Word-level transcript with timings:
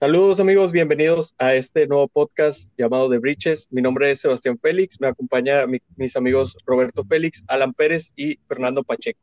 Saludos 0.00 0.40
amigos, 0.40 0.72
bienvenidos 0.72 1.34
a 1.36 1.54
este 1.54 1.86
nuevo 1.86 2.08
podcast 2.08 2.70
llamado 2.78 3.10
The 3.10 3.18
Breaches. 3.18 3.68
Mi 3.70 3.82
nombre 3.82 4.10
es 4.10 4.22
Sebastián 4.22 4.58
Félix, 4.58 4.98
me 4.98 5.08
acompaña 5.08 5.66
mis 5.96 6.16
amigos 6.16 6.56
Roberto 6.64 7.04
Félix, 7.04 7.44
Alan 7.48 7.74
Pérez 7.74 8.10
y 8.16 8.38
Fernando 8.48 8.82
Pacheco. 8.82 9.20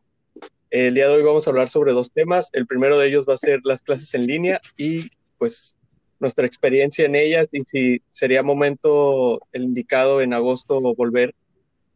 El 0.70 0.94
día 0.94 1.08
de 1.08 1.16
hoy 1.16 1.24
vamos 1.24 1.48
a 1.48 1.50
hablar 1.50 1.68
sobre 1.68 1.94
dos 1.94 2.12
temas. 2.12 2.52
El 2.54 2.68
primero 2.68 3.00
de 3.00 3.08
ellos 3.08 3.26
va 3.28 3.34
a 3.34 3.40
ser 3.40 3.62
las 3.64 3.82
clases 3.82 4.14
en 4.14 4.28
línea 4.28 4.62
y 4.78 5.10
pues 5.40 5.76
nuestra 6.20 6.46
experiencia 6.46 7.08
en 7.08 7.16
ellas 7.16 7.48
y 7.52 7.64
si 7.64 8.02
sería 8.10 8.44
momento 8.44 9.40
el 9.54 9.64
indicado 9.64 10.22
en 10.22 10.32
agosto 10.32 10.80
volver. 10.80 11.34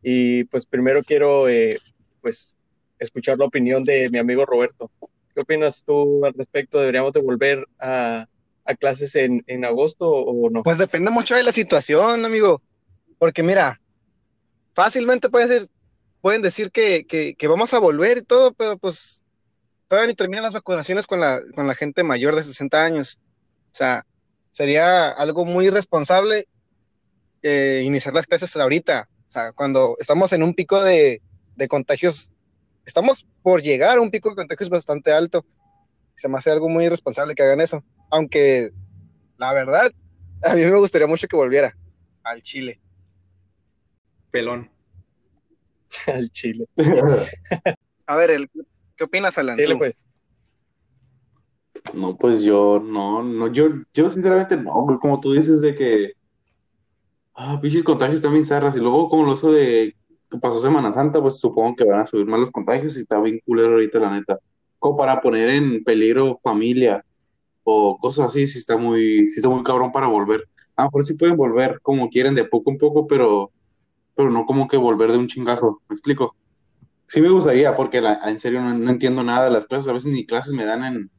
Y 0.01 0.45
pues 0.45 0.65
primero 0.65 1.03
quiero 1.03 1.47
eh, 1.47 1.77
pues 2.19 2.55
escuchar 2.97 3.37
la 3.37 3.45
opinión 3.45 3.83
de 3.83 4.09
mi 4.09 4.17
amigo 4.17 4.43
Roberto. 4.43 4.89
¿Qué 5.35 5.41
opinas 5.41 5.83
tú 5.85 6.25
al 6.25 6.33
respecto? 6.33 6.79
¿Deberíamos 6.79 7.13
de 7.13 7.21
volver 7.21 7.67
a 7.77 8.25
a 8.65 8.75
clases 8.75 9.15
en, 9.15 9.43
en 9.47 9.65
agosto 9.65 10.09
o 10.09 10.49
no? 10.49 10.63
Pues 10.63 10.77
depende 10.77 11.11
mucho 11.11 11.35
de 11.35 11.43
la 11.43 11.51
situación, 11.51 12.25
amigo. 12.25 12.61
Porque 13.17 13.43
mira, 13.43 13.79
fácilmente 14.73 15.29
pueden, 15.29 15.69
pueden 16.21 16.41
decir 16.41 16.71
que, 16.71 17.05
que, 17.05 17.35
que, 17.35 17.47
vamos 17.47 17.73
a 17.73 17.79
volver 17.79 18.19
y 18.19 18.21
todo, 18.23 18.53
pero 18.53 18.77
pues 18.77 19.21
todavía 19.87 20.07
ni 20.07 20.15
terminan 20.15 20.43
las 20.43 20.53
vacunaciones 20.53 21.07
con 21.07 21.19
la, 21.19 21.41
con 21.55 21.67
la 21.67 21.75
gente 21.75 22.03
mayor 22.03 22.35
de 22.35 22.43
60 22.43 22.83
años. 22.83 23.19
O 23.71 23.75
sea, 23.75 24.05
sería 24.51 25.09
algo 25.09 25.45
muy 25.45 25.67
irresponsable 25.67 26.47
eh, 27.43 27.83
iniciar 27.85 28.13
las 28.13 28.27
clases 28.27 28.55
ahorita. 28.55 29.09
O 29.27 29.31
sea, 29.31 29.51
cuando 29.53 29.95
estamos 29.99 30.33
en 30.33 30.43
un 30.43 30.53
pico 30.53 30.81
de, 30.81 31.21
de 31.55 31.67
contagios, 31.67 32.31
estamos 32.85 33.25
por 33.41 33.61
llegar 33.61 33.97
a 33.97 34.01
un 34.01 34.11
pico 34.11 34.29
de 34.29 34.35
contagios 34.35 34.69
bastante 34.69 35.11
alto. 35.11 35.45
Se 36.15 36.27
me 36.27 36.37
hace 36.37 36.51
algo 36.51 36.69
muy 36.69 36.85
irresponsable 36.85 37.35
que 37.35 37.43
hagan 37.43 37.61
eso 37.61 37.83
aunque 38.11 38.71
la 39.37 39.53
verdad, 39.53 39.91
a 40.43 40.53
mí 40.53 40.61
me 40.61 40.75
gustaría 40.75 41.07
mucho 41.07 41.27
que 41.27 41.35
volviera 41.35 41.75
al 42.23 42.43
Chile. 42.43 42.79
Pelón. 44.29 44.69
al 46.07 46.29
Chile. 46.29 46.67
a 48.05 48.15
ver, 48.15 48.29
el, 48.29 48.49
¿qué 48.95 49.03
opinas, 49.03 49.37
Alan? 49.39 49.57
Chile, 49.57 49.75
pues. 49.77 49.95
No, 51.95 52.15
pues 52.15 52.43
yo, 52.43 52.79
no, 52.85 53.23
no, 53.23 53.51
yo, 53.51 53.69
yo 53.93 54.09
sinceramente 54.09 54.55
no, 54.55 54.99
como 55.01 55.19
tú 55.19 55.33
dices 55.33 55.59
de 55.61 55.73
que, 55.73 56.13
ah, 57.33 57.59
pinches 57.59 57.83
contagios 57.83 58.21
también 58.21 58.45
zarras, 58.45 58.75
y 58.75 58.79
luego 58.79 59.09
como 59.09 59.25
lo 59.25 59.33
uso 59.33 59.51
de 59.51 59.95
que 60.29 60.37
pasó 60.37 60.61
Semana 60.61 60.91
Santa, 60.91 61.19
pues 61.19 61.39
supongo 61.39 61.75
que 61.75 61.83
van 61.83 62.01
a 62.01 62.05
subir 62.05 62.27
más 62.27 62.39
los 62.39 62.51
contagios 62.51 62.95
y 62.95 62.99
está 62.99 63.19
bien 63.19 63.41
culero 63.43 63.71
ahorita, 63.71 63.99
la 63.99 64.11
neta, 64.11 64.39
como 64.77 64.97
para 64.97 65.19
poner 65.19 65.49
en 65.49 65.83
peligro 65.83 66.39
familia, 66.43 67.03
o 67.71 67.97
cosas 67.97 68.27
así, 68.27 68.47
si 68.47 68.57
está 68.57 68.77
muy, 68.77 69.27
si 69.27 69.39
está 69.39 69.49
muy 69.49 69.63
cabrón 69.63 69.91
para 69.91 70.07
volver. 70.07 70.47
A 70.75 70.83
lo 70.83 70.87
mejor 70.87 71.03
sí 71.03 71.13
pueden 71.15 71.37
volver 71.37 71.79
como 71.81 72.09
quieren, 72.09 72.35
de 72.35 72.45
poco 72.45 72.71
en 72.71 72.77
poco, 72.77 73.07
pero, 73.07 73.51
pero 74.15 74.29
no 74.29 74.45
como 74.45 74.67
que 74.67 74.77
volver 74.77 75.11
de 75.11 75.17
un 75.17 75.27
chingazo. 75.27 75.81
¿Me 75.89 75.93
explico? 75.93 76.35
Sí 77.05 77.21
me 77.21 77.29
gustaría, 77.29 77.75
porque 77.75 78.01
la, 78.01 78.19
en 78.29 78.39
serio 78.39 78.61
no, 78.61 78.89
entiendo 78.89 79.23
nada 79.23 79.45
de 79.45 79.51
las 79.51 79.65
clases. 79.65 79.87
A 79.87 79.93
veces 79.93 80.11
ni 80.11 80.25
clases 80.25 80.53
me 80.53 80.65
dan 80.65 80.83
en 80.83 81.11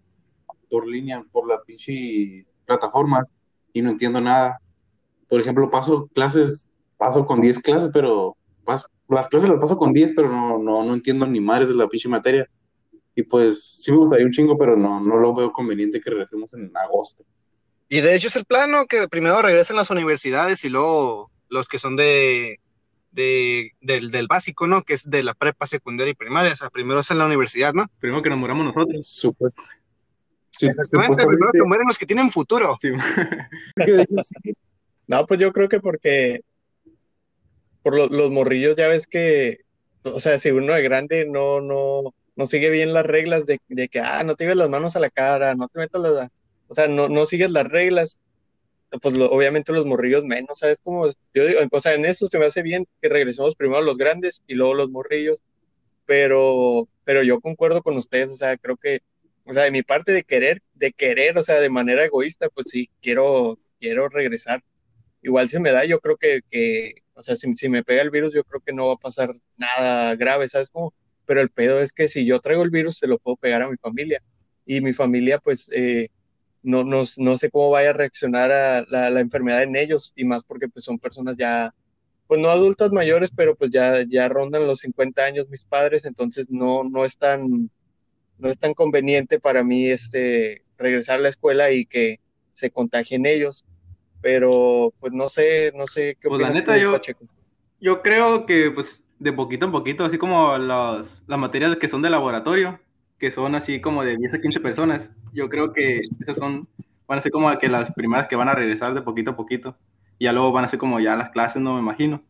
por 0.69 0.87
línea, 0.87 1.23
por 1.33 1.47
las 1.47 1.61
pinche 1.67 2.47
plataformas, 2.65 3.35
y 3.73 3.83
no 3.83 3.91
entiendo 3.91 4.21
nada. 4.21 4.59
Por 5.29 5.41
ejemplo, 5.41 5.71
paso 5.71 6.09
clases, 6.15 6.67
paso 6.97 7.27
con 7.27 7.41
10 7.41 7.59
clases, 7.61 7.91
pero 7.93 8.37
las 9.09 9.29
clases 9.29 9.51
las 9.51 9.59
paso 9.59 9.77
con 9.77 9.93
10, 9.93 10.13
pero 10.17 10.31
no, 10.31 10.59
no, 10.59 10.83
no 10.83 10.95
entiendo 10.95 11.27
ni 11.27 11.41
madres 11.41 11.69
de 11.69 11.75
la 11.75 11.89
pinche 11.89 12.09
materia. 12.09 12.49
Y 13.15 13.23
pues 13.25 13.63
sí 13.63 13.91
me 13.93 13.99
gustaría 13.99 14.27
un 14.27 14.33
chingo, 14.33 14.57
pero 14.57 14.77
no, 14.77 15.01
no 15.01 15.17
lo 15.17 15.35
veo 15.35 15.53
conveniente 15.53 16.01
que 16.01 16.11
regresemos 16.11 16.55
en 16.55 16.71
agosto. 16.75 17.25
Y 17.89 18.01
de 18.01 18.15
hecho 18.15 18.29
es 18.29 18.37
el 18.37 18.47
plano 18.47 18.87
que 18.87 19.07
primero 19.09 19.43
regresen 19.43 19.77
las 19.77 19.91
universidades 19.91 20.65
y 20.65 20.71
luego 20.71 21.31
los 21.51 21.69
que 21.69 21.79
son 21.79 21.95
de, 21.97 22.59
de 23.11 23.73
del, 23.83 24.11
del, 24.11 24.27
básico, 24.29 24.67
¿no? 24.67 24.83
Que 24.83 24.95
es 24.95 25.09
de 25.09 25.23
la 25.23 25.35
prepa, 25.35 25.67
secundaria 25.67 26.13
y 26.13 26.15
primaria. 26.15 26.53
O 26.53 26.57
sea, 26.57 26.71
primero 26.71 27.01
es 27.01 27.11
en 27.11 27.19
la 27.19 27.27
universidad, 27.27 27.75
¿no? 27.75 27.87
Primero 28.01 28.23
que 28.23 28.31
nos 28.31 28.39
muramos 28.39 28.65
nosotros. 28.65 29.07
Supuesto. 29.07 29.63
Sí, 30.49 30.69
Exactamente, 30.69 31.27
primero 31.27 31.51
que 31.53 31.63
mueren 31.63 31.87
los 31.87 31.99
que 31.99 32.07
tienen 32.07 32.31
futuro. 32.31 32.77
Sí. 32.83 32.91
no, 35.07 35.27
pues 35.27 35.41
yo 35.41 35.53
creo 35.53 35.69
que 35.69 35.81
porque 35.81 36.43
por 37.83 37.97
los, 37.97 38.11
los 38.11 38.31
morrillos 38.31 38.77
ya 38.77 38.89
ves 38.89 39.07
que, 39.07 39.61
o 40.03 40.21
sea, 40.21 40.39
si 40.39 40.51
uno 40.51 40.75
es 40.77 40.85
grande 40.85 41.27
no, 41.27 41.61
no, 41.61 42.15
no 42.37 42.47
sigue 42.47 42.71
bien 42.71 42.93
las 42.93 43.07
reglas 43.07 43.47
de, 43.47 43.61
de, 43.69 43.89
que, 43.89 44.01
ah, 44.01 44.23
no 44.25 44.37
te 44.37 44.45
lleves 44.45 44.57
las 44.57 44.71
manos 44.71 44.97
a 44.97 45.01
la 45.01 45.11
cara, 45.11 45.55
no 45.55 45.69
te 45.69 45.79
metas 45.79 46.01
las, 46.03 46.31
o 46.69 46.75
sea, 46.75 46.89
no, 46.89 47.09
no 47.09 47.27
sigues 47.27 47.51
las 47.51 47.67
reglas, 47.67 48.19
pues 49.01 49.15
obviamente 49.15 49.73
los 49.73 49.87
morrillos 49.87 50.25
menos, 50.25 50.59
¿sabes? 50.59 50.81
Como 50.83 51.07
yo 51.35 51.47
digo, 51.47 51.61
o 51.71 51.81
sea, 51.81 51.95
en 51.95 52.05
eso 52.05 52.27
se 52.29 52.39
me 52.39 52.47
hace 52.47 52.63
bien 52.63 52.87
que 53.01 53.09
regresemos 53.09 53.57
primero 53.57 53.83
los 53.83 53.99
grandes 53.99 54.43
y 54.47 54.55
luego 54.55 54.75
los 54.75 54.91
morrillos, 54.91 55.43
pero, 56.07 56.89
pero 57.05 57.23
yo 57.23 57.41
concuerdo 57.41 57.83
con 57.83 57.97
ustedes, 57.97 58.31
o 58.31 58.37
sea, 58.37 58.57
creo 58.59 58.77
que, 58.77 59.01
o 59.45 59.53
sea, 59.55 59.65
de 59.65 59.71
mi 59.71 59.83
parte 59.83 60.13
de 60.13 60.25
querer, 60.25 60.63
de 60.75 60.93
querer, 60.93 61.39
o 61.39 61.43
sea, 61.43 61.61
de 61.61 61.71
manera 61.71 62.05
egoísta, 62.05 62.49
pues 62.51 62.67
sí, 62.71 62.91
quiero, 63.01 63.59
quiero 63.81 64.09
regresar. 64.09 64.63
Igual 65.23 65.49
si 65.49 65.59
me 65.61 65.73
da, 65.73 65.85
yo 65.85 66.01
creo 66.01 66.17
que, 66.17 66.43
que 66.51 66.95
o 67.15 67.23
sea, 67.23 67.37
si, 67.37 67.55
si 67.57 67.69
me 67.69 67.85
pega 67.85 68.03
el 68.03 68.11
virus, 68.11 68.35
yo 68.35 68.45
creo 68.45 68.61
que 68.61 68.73
no 68.73 68.89
va 68.89 68.95
a 68.95 68.97
pasar 68.97 69.33
nada 69.57 70.17
grave, 70.17 70.49
¿sabes? 70.49 70.71
Como, 70.71 70.95
pero 71.33 71.41
el 71.41 71.49
pedo 71.49 71.81
es 71.81 71.95
que 71.95 72.09
si 72.09 72.27
yo 72.27 72.41
traigo 72.41 72.63
el 72.63 72.69
virus, 72.69 72.99
se 72.99 73.07
lo 73.07 73.19
puedo 73.19 73.37
pegar 73.39 73.63
a 73.63 73.71
mi 73.71 73.79
familia. 73.79 74.23
Y 74.67 74.83
mi 74.83 74.93
familia, 74.93 75.39
pues, 75.39 75.71
eh, 75.73 76.11
no, 76.63 76.85
no, 76.85 77.05
no, 77.17 77.37
sé 77.39 77.51
cómo 77.51 77.71
vaya 77.71 77.89
a 77.89 77.95
reaccionar 77.95 78.53
a 78.53 78.85
la, 78.87 79.09
la, 79.09 79.21
enfermedad 79.21 79.63
en 79.63 79.75
ellos, 79.75 80.13
y 80.15 80.27
más 80.27 80.45
porque 80.45 80.69
pues 80.69 80.85
son 80.85 80.99
personas 80.99 81.37
ya, 81.39 81.75
pues 82.27 82.39
no 82.39 82.51
adultas 82.51 82.93
mayores, 82.93 83.31
pero 83.35 83.57
pues 83.57 83.71
ya, 83.71 84.05
ya 84.07 84.29
rondan 84.29 84.67
los 84.67 84.81
50 84.81 85.25
años 85.25 85.49
mis 85.49 85.65
padres, 85.65 86.05
entonces 86.05 86.51
no, 86.51 86.85
no, 86.85 87.03
es 87.03 87.17
tan, 87.17 87.71
no 88.37 88.51
es 88.51 88.59
tan 88.59 88.75
conveniente 88.75 89.41
para 89.41 89.65
mí 89.65 89.89
este, 89.89 90.65
regresar 90.77 91.19
a 91.19 91.23
la 91.23 91.31
escuela 91.31 91.71
y 91.71 91.87
que 91.87 92.21
se 92.53 92.71
contagien 92.71 93.25
ellos. 93.25 93.65
Pero 94.21 94.93
pues 95.01 95.15
no 95.15 95.31
sé, 95.31 95.73
no 95.75 95.87
sé 95.87 96.15
qué 96.21 96.29
pues 96.29 96.43
la 96.43 96.51
neta, 96.51 96.77
yo, 96.77 97.01
yo 97.81 98.03
creo 98.03 98.45
que 98.45 98.71
pues 98.71 99.03
de 99.23 99.33
poquito 99.33 99.65
en 99.67 99.73
poquito, 99.73 100.05
así 100.05 100.19
como 100.19 100.59
las 100.59 101.23
materias 101.29 101.77
que 101.77 101.89
son 101.89 102.03
de 102.03 102.11
laboratorio, 102.11 102.81
que 103.19 103.31
son 103.31 103.55
así 103.55 103.81
como 103.81 104.03
de 104.03 104.17
10 104.17 104.35
a 104.35 104.41
15 104.41 104.61
personas. 104.61 105.11
Yo 105.33 105.49
creo 105.49 105.73
que 105.73 106.01
esas 106.21 106.37
son, 106.37 106.69
van 107.07 107.19
a 107.19 107.23
ser 107.23 107.31
como 107.31 107.57
que 107.59 107.69
las 107.69 107.93
primeras 107.93 108.27
que 108.27 108.35
van 108.35 108.49
a 108.49 108.55
regresar 108.55 108.95
de 108.95 109.03
poquito 109.03 109.31
a 109.31 109.37
poquito. 109.37 109.77
Y 110.19 110.25
ya 110.25 110.33
luego 110.33 110.51
van 110.51 110.65
a 110.65 110.69
ser 110.69 110.79
como 110.79 110.99
ya 110.99 111.15
las 111.15 111.31
clases, 111.31 111.63
no 111.63 111.75
me 111.75 111.81
imagino. 111.81 112.21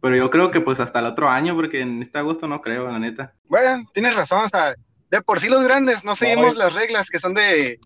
Pero 0.00 0.16
yo 0.16 0.30
creo 0.30 0.50
que 0.50 0.60
pues 0.60 0.78
hasta 0.78 1.00
el 1.00 1.06
otro 1.06 1.28
año, 1.28 1.56
porque 1.56 1.80
en 1.80 2.00
este 2.00 2.18
agosto 2.18 2.46
no 2.46 2.60
creo, 2.60 2.88
la 2.88 2.98
neta. 2.98 3.34
Bueno, 3.48 3.84
tienes 3.92 4.14
razón, 4.14 4.44
o 4.44 4.48
sea, 4.48 4.74
de 5.10 5.22
por 5.22 5.40
sí 5.40 5.48
los 5.48 5.64
grandes 5.64 6.04
no 6.04 6.14
seguimos 6.14 6.56
las 6.56 6.74
reglas 6.74 7.10
que 7.10 7.18
son 7.18 7.34
de, 7.34 7.80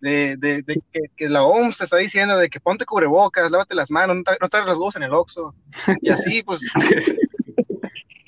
de, 0.00 0.36
de, 0.36 0.64
que, 0.92 1.00
que, 1.16 1.28
la 1.28 1.42
OMS 1.42 1.78
te 1.78 1.84
está 1.84 1.96
diciendo 1.96 2.36
de 2.38 2.48
que 2.48 2.60
ponte 2.60 2.86
cubrebocas, 2.86 3.50
lávate 3.50 3.74
las 3.74 3.90
manos, 3.90 4.16
no 4.16 4.22
te, 4.22 4.58
no 4.60 4.66
los 4.66 4.76
huevos 4.76 4.96
en 4.96 5.02
el 5.04 5.12
oxo. 5.12 5.54
Y 6.00 6.10
así, 6.10 6.42
pues, 6.42 6.60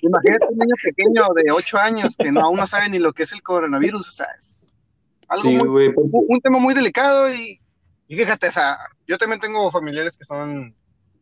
Imagínate 0.03 0.47
un 0.51 0.59
niño 0.59 0.75
pequeño 0.83 1.27
de 1.35 1.53
8 1.53 1.79
años 1.79 2.17
que 2.17 2.33
no, 2.33 2.41
aún 2.41 2.57
no 2.57 2.67
sabe 2.67 2.89
ni 2.89 2.99
lo 2.99 3.13
que 3.13 3.25
es 3.25 3.33
el 3.33 3.43
coronavirus, 3.43 4.09
o 4.09 4.13
sea, 4.13 4.27
es 4.37 4.67
algo 5.29 5.65
muy, 5.67 5.93
un, 5.97 6.41
tema 6.41 6.59
muy 6.59 6.75
delicado 6.75 7.33
y, 7.33 7.61
y, 8.09 8.17
fíjate, 8.17 8.49
o 8.49 8.53
sea, 8.53 8.79
yo 9.07 9.19
también 9.19 9.41
tengo 9.41 9.71
familiares 9.71 10.17
que 10.17 10.25
son, 10.25 10.75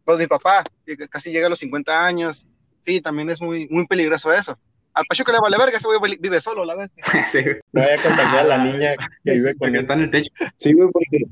pues 0.04 0.18
mi 0.18 0.26
papá, 0.26 0.64
que 0.86 0.96
casi 1.08 1.30
llega 1.32 1.46
a 1.46 1.50
los 1.50 1.58
50 1.58 2.06
años, 2.06 2.46
sí, 2.80 3.00
también 3.00 3.28
es 3.30 3.42
muy, 3.42 3.68
muy 3.68 3.86
peligroso 3.86 4.32
eso. 4.32 4.58
Al 4.94 5.04
Pachuco 5.06 5.30
le 5.32 5.38
vale 5.38 5.58
verga, 5.58 5.76
ese 5.76 5.86
güey 5.86 6.16
vive 6.18 6.40
solo, 6.40 6.64
la 6.64 6.74
vez. 6.74 6.90
sí, 7.30 7.40
no 7.72 7.82
voy 7.82 7.90
a 7.90 8.02
contagiar 8.02 8.44
a 8.44 8.56
la 8.56 8.64
niña 8.64 8.94
que 9.24 9.32
vive 9.32 9.54
con 9.56 9.74
él. 9.74 9.82
está 9.82 9.94
en 9.94 10.00
el 10.00 10.10
techo. 10.10 10.30
Sí, 10.56 10.72
güey, 10.72 10.88
porque 10.90 11.24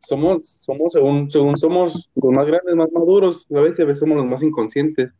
somos, 0.00 0.48
somos 0.48 0.92
según, 0.92 1.30
según 1.30 1.56
somos 1.56 2.10
los 2.14 2.32
más 2.32 2.46
grandes, 2.46 2.74
más 2.74 2.90
maduros, 2.92 3.46
a 3.54 3.60
veces 3.60 3.98
somos 3.98 4.16
los 4.16 4.26
más 4.26 4.42
inconscientes 4.42 5.10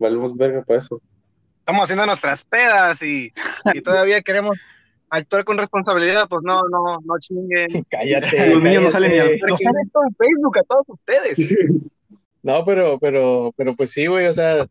valemos 0.00 0.36
verga 0.36 0.62
para 0.62 0.80
eso. 0.80 1.00
Estamos 1.60 1.84
haciendo 1.84 2.06
nuestras 2.06 2.42
pedas 2.42 3.00
y, 3.02 3.32
y 3.72 3.80
todavía 3.82 4.20
queremos 4.22 4.56
actuar 5.10 5.44
con 5.44 5.58
responsabilidad, 5.58 6.26
pues 6.28 6.42
no, 6.42 6.62
no, 6.68 6.98
no 7.04 7.18
chinguen. 7.18 7.84
Cállate. 7.90 8.54
Los 8.54 8.62
niños 8.62 8.84
no 8.84 8.90
salen 8.90 9.12
ni 9.12 9.18
al 9.18 9.30
esto 9.32 10.00
en 10.06 10.14
Facebook 10.16 10.58
a 10.58 10.62
todos 10.62 10.88
ustedes. 10.88 11.58
No, 12.42 12.64
pero, 12.64 12.98
pero, 12.98 13.52
pero 13.54 13.76
pues 13.76 13.90
sí, 13.90 14.06
güey, 14.06 14.26
o 14.26 14.32
sea, 14.32 14.66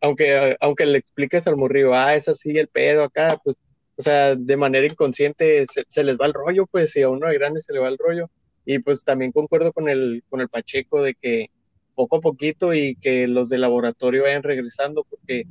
aunque, 0.00 0.56
aunque 0.60 0.86
le 0.86 0.98
expliques 0.98 1.44
al 1.48 1.56
morrillo, 1.56 1.92
ah, 1.92 2.14
es 2.14 2.28
así 2.28 2.56
el 2.56 2.68
pedo 2.68 3.02
acá, 3.02 3.40
pues, 3.42 3.56
o 3.96 4.02
sea, 4.02 4.36
de 4.36 4.56
manera 4.56 4.86
inconsciente 4.86 5.66
se, 5.72 5.84
se, 5.88 6.04
les 6.04 6.16
va 6.16 6.26
el 6.26 6.32
rollo, 6.32 6.66
pues, 6.66 6.94
y 6.94 7.02
a 7.02 7.08
uno 7.08 7.26
de 7.26 7.34
grande 7.34 7.62
se 7.62 7.72
le 7.72 7.80
va 7.80 7.88
el 7.88 7.98
rollo. 7.98 8.30
Y 8.64 8.78
pues 8.78 9.02
también 9.02 9.32
concuerdo 9.32 9.72
con 9.72 9.88
el, 9.88 10.22
con 10.30 10.40
el 10.40 10.48
Pacheco 10.48 11.02
de 11.02 11.14
que, 11.14 11.50
poco 11.94 12.16
a 12.16 12.20
poquito 12.20 12.74
y 12.74 12.96
que 12.96 13.26
los 13.26 13.48
de 13.48 13.58
laboratorio 13.58 14.24
vayan 14.24 14.42
regresando, 14.42 15.04
porque 15.08 15.44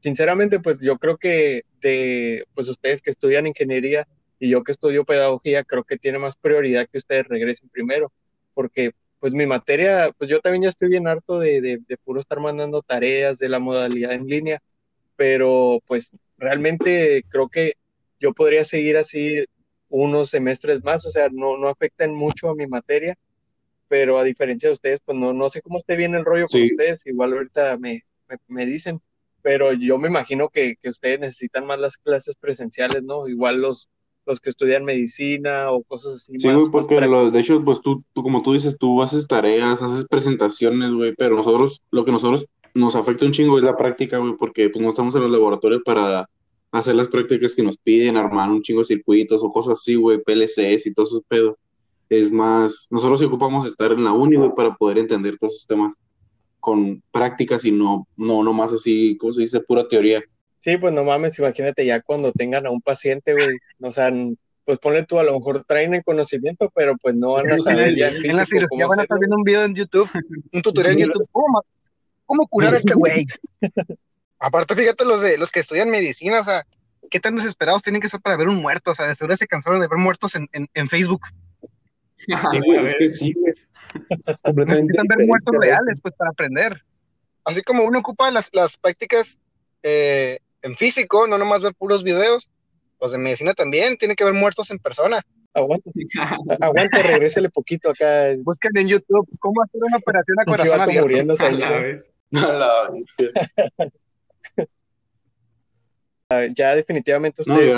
sinceramente, 0.00 0.60
pues 0.60 0.80
yo 0.80 0.98
creo 0.98 1.16
que 1.16 1.62
de, 1.80 2.44
pues 2.54 2.68
ustedes 2.68 3.02
que 3.02 3.10
estudian 3.10 3.46
ingeniería, 3.46 4.06
y 4.38 4.50
yo 4.50 4.62
que 4.62 4.72
estudio 4.72 5.04
pedagogía 5.04 5.64
creo 5.64 5.84
que 5.84 5.98
tiene 5.98 6.18
más 6.18 6.36
prioridad 6.36 6.86
que 6.90 6.98
ustedes 6.98 7.26
regresen 7.26 7.68
primero, 7.70 8.12
porque 8.54 8.92
pues 9.18 9.32
mi 9.32 9.46
materia, 9.46 10.12
pues 10.18 10.30
yo 10.30 10.40
también 10.40 10.64
ya 10.64 10.68
estoy 10.68 10.88
bien 10.88 11.08
harto 11.08 11.38
de, 11.38 11.60
de, 11.60 11.78
de 11.86 11.96
puro 11.96 12.20
estar 12.20 12.38
mandando 12.38 12.82
tareas 12.82 13.38
de 13.38 13.48
la 13.48 13.58
modalidad 13.58 14.12
en 14.12 14.26
línea, 14.26 14.62
pero 15.16 15.80
pues 15.86 16.12
realmente 16.36 17.24
creo 17.28 17.48
que 17.48 17.74
yo 18.20 18.34
podría 18.34 18.64
seguir 18.64 18.96
así 18.98 19.44
unos 19.88 20.30
semestres 20.30 20.84
más, 20.84 21.06
o 21.06 21.10
sea, 21.10 21.28
no, 21.30 21.56
no 21.58 21.68
afectan 21.68 22.14
mucho 22.14 22.50
a 22.50 22.54
mi 22.54 22.66
materia, 22.66 23.16
pero 23.88 24.18
a 24.18 24.24
diferencia 24.24 24.68
de 24.68 24.74
ustedes, 24.74 25.00
pues 25.04 25.16
no, 25.18 25.32
no 25.32 25.48
sé 25.48 25.62
cómo 25.62 25.78
esté 25.78 25.96
bien 25.96 26.14
el 26.14 26.24
rollo 26.24 26.44
con 26.50 26.60
Sí. 26.60 26.64
ustedes, 26.64 27.06
igual 27.06 27.32
ahorita 27.32 27.78
me, 27.78 28.02
me, 28.28 28.36
me 28.48 28.66
dicen, 28.66 29.00
pero 29.42 29.72
yo 29.72 29.98
me 29.98 30.08
imagino 30.08 30.48
que, 30.48 30.76
que 30.82 30.88
ustedes 30.88 31.20
necesitan 31.20 31.66
más 31.66 31.78
las 31.78 31.96
clases 31.98 32.34
presenciales, 32.38 33.02
¿no? 33.04 33.28
Igual 33.28 33.60
los, 33.60 33.88
los 34.26 34.40
que 34.40 34.50
estudian 34.50 34.84
medicina 34.84 35.70
o 35.70 35.84
cosas 35.84 36.14
así 36.14 36.32
Sí, 36.38 36.48
güey, 36.52 36.66
porque 36.72 37.00
lo- 37.02 37.30
de 37.30 37.40
hecho, 37.40 37.62
pues 37.64 37.80
tú, 37.80 38.02
tú, 38.12 38.22
como 38.24 38.42
tú 38.42 38.52
dices, 38.54 38.76
tú 38.78 39.00
haces 39.02 39.26
tareas, 39.28 39.80
haces 39.82 40.04
presentaciones, 40.10 40.90
güey, 40.90 41.14
pero 41.14 41.36
nosotros, 41.36 41.80
lo 41.92 42.04
que 42.04 42.10
nosotros 42.12 42.46
nos 42.74 42.96
afecta 42.96 43.24
un 43.24 43.32
chingo 43.32 43.56
es 43.56 43.64
la 43.64 43.76
práctica, 43.76 44.18
güey, 44.18 44.34
porque 44.36 44.68
pues 44.68 44.82
no 44.82 44.90
estamos 44.90 45.14
en 45.14 45.22
los 45.22 45.30
laboratorios 45.30 45.82
para 45.84 46.28
hacer 46.72 46.94
las 46.96 47.08
prácticas 47.08 47.54
que 47.54 47.62
nos 47.62 47.78
piden, 47.78 48.16
armar 48.16 48.50
un 48.50 48.60
chingo 48.62 48.80
de 48.80 48.84
circuitos 48.86 49.42
o 49.44 49.48
cosas 49.48 49.74
así, 49.78 49.94
güey, 49.94 50.20
PLCs 50.22 50.86
y 50.86 50.92
todos 50.92 51.10
esos 51.10 51.22
pedos. 51.28 51.54
Es 52.08 52.30
más, 52.30 52.86
nosotros 52.90 53.18
sí 53.18 53.26
ocupamos 53.26 53.66
estar 53.66 53.92
en 53.92 54.04
la 54.04 54.12
uni, 54.12 54.36
güey, 54.36 54.50
para 54.54 54.74
poder 54.74 54.98
entender 54.98 55.36
todos 55.38 55.54
esos 55.54 55.66
temas 55.66 55.94
con 56.60 57.02
prácticas 57.12 57.64
y 57.64 57.72
no, 57.72 58.06
no, 58.16 58.42
no 58.42 58.52
más 58.52 58.72
así, 58.72 59.16
¿cómo 59.16 59.32
se 59.32 59.42
dice? 59.42 59.60
Pura 59.60 59.86
teoría. 59.86 60.22
Sí, 60.60 60.76
pues 60.76 60.92
no 60.92 61.04
mames, 61.04 61.38
imagínate 61.38 61.86
ya 61.86 62.00
cuando 62.00 62.32
tengan 62.32 62.66
a 62.66 62.70
un 62.70 62.80
paciente, 62.80 63.34
güey, 63.34 63.48
o 63.80 63.92
sea, 63.92 64.12
pues 64.64 64.80
ponle 64.80 65.04
tú, 65.04 65.20
a 65.20 65.22
lo 65.22 65.32
mejor 65.32 65.64
traen 65.64 65.94
el 65.94 66.02
conocimiento, 66.02 66.72
pero 66.74 66.96
pues 66.96 67.14
no 67.14 67.32
van 67.32 67.52
a 67.52 67.58
saber 67.58 67.94
ya 67.96 68.08
en 68.08 68.30
En 68.30 68.36
la 68.36 68.44
cirugía 68.44 68.88
van 68.88 68.98
a 68.98 69.02
estar 69.02 69.18
viendo 69.18 69.36
un 69.36 69.44
video 69.44 69.64
en 69.64 69.76
YouTube, 69.76 70.10
un 70.52 70.62
tutorial 70.62 70.94
en 70.94 71.06
YouTube. 71.06 71.28
¿Cómo, 71.30 71.62
cómo 72.24 72.48
curar 72.48 72.74
a 72.74 72.76
este 72.76 72.94
güey? 72.96 73.26
Aparte, 74.40 74.74
fíjate 74.74 75.04
los 75.04 75.20
de 75.22 75.38
los 75.38 75.52
que 75.52 75.60
estudian 75.60 75.88
medicina, 75.88 76.40
o 76.40 76.44
sea, 76.44 76.66
qué 77.10 77.20
tan 77.20 77.36
desesperados 77.36 77.82
tienen 77.82 78.00
que 78.00 78.08
estar 78.08 78.20
para 78.20 78.36
ver 78.36 78.48
un 78.48 78.56
muerto. 78.56 78.90
O 78.90 78.94
sea, 78.94 79.06
de 79.06 79.14
seguro 79.14 79.36
se 79.36 79.46
cansaron 79.46 79.80
de 79.80 79.86
ver 79.86 79.98
muertos 79.98 80.34
en, 80.34 80.48
en, 80.52 80.68
en 80.74 80.88
Facebook. 80.88 81.22
Sí, 82.50 82.58
güey, 82.64 82.84
es 82.84 82.94
que 82.98 83.08
sí, 83.08 83.32
güey. 83.34 83.54
Necesitan 84.66 85.06
ver 85.06 85.26
muertos 85.26 85.54
reales, 85.60 86.00
pues, 86.00 86.14
para 86.14 86.30
aprender. 86.30 86.82
Así 87.44 87.62
como 87.62 87.84
uno 87.84 88.00
ocupa 88.00 88.30
las, 88.30 88.50
las 88.52 88.76
prácticas 88.76 89.38
eh, 89.82 90.38
en 90.62 90.74
físico, 90.74 91.26
no 91.26 91.38
nomás 91.38 91.62
ver 91.62 91.74
puros 91.74 92.02
videos, 92.02 92.50
los 93.00 93.12
de 93.12 93.18
medicina 93.18 93.54
también, 93.54 93.96
tienen 93.96 94.16
que 94.16 94.24
ver 94.24 94.34
muertos 94.34 94.70
en 94.70 94.78
persona. 94.78 95.22
Aguanta, 95.54 95.90
aguanta, 96.60 97.02
regrésele 97.02 97.48
poquito 97.48 97.90
acá, 97.90 98.34
Busquen 98.42 98.76
en 98.76 98.88
YouTube 98.88 99.28
cómo 99.38 99.62
hacer 99.62 99.80
una 99.84 99.96
operación 99.98 100.40
a 100.40 100.44
corazón 100.44 100.66
chivato 100.66 100.82
abierto. 100.82 101.02
muriéndose 101.08 101.44
A 101.44 101.46
ahí, 101.46 101.56
la 101.56 101.68
güey. 101.70 101.82
vez. 101.82 102.06
A 102.34 102.52
la- 102.52 102.90
Ya 106.56 106.74
definitivamente 106.74 107.42
No, 107.46 107.54
ustedes. 107.54 107.74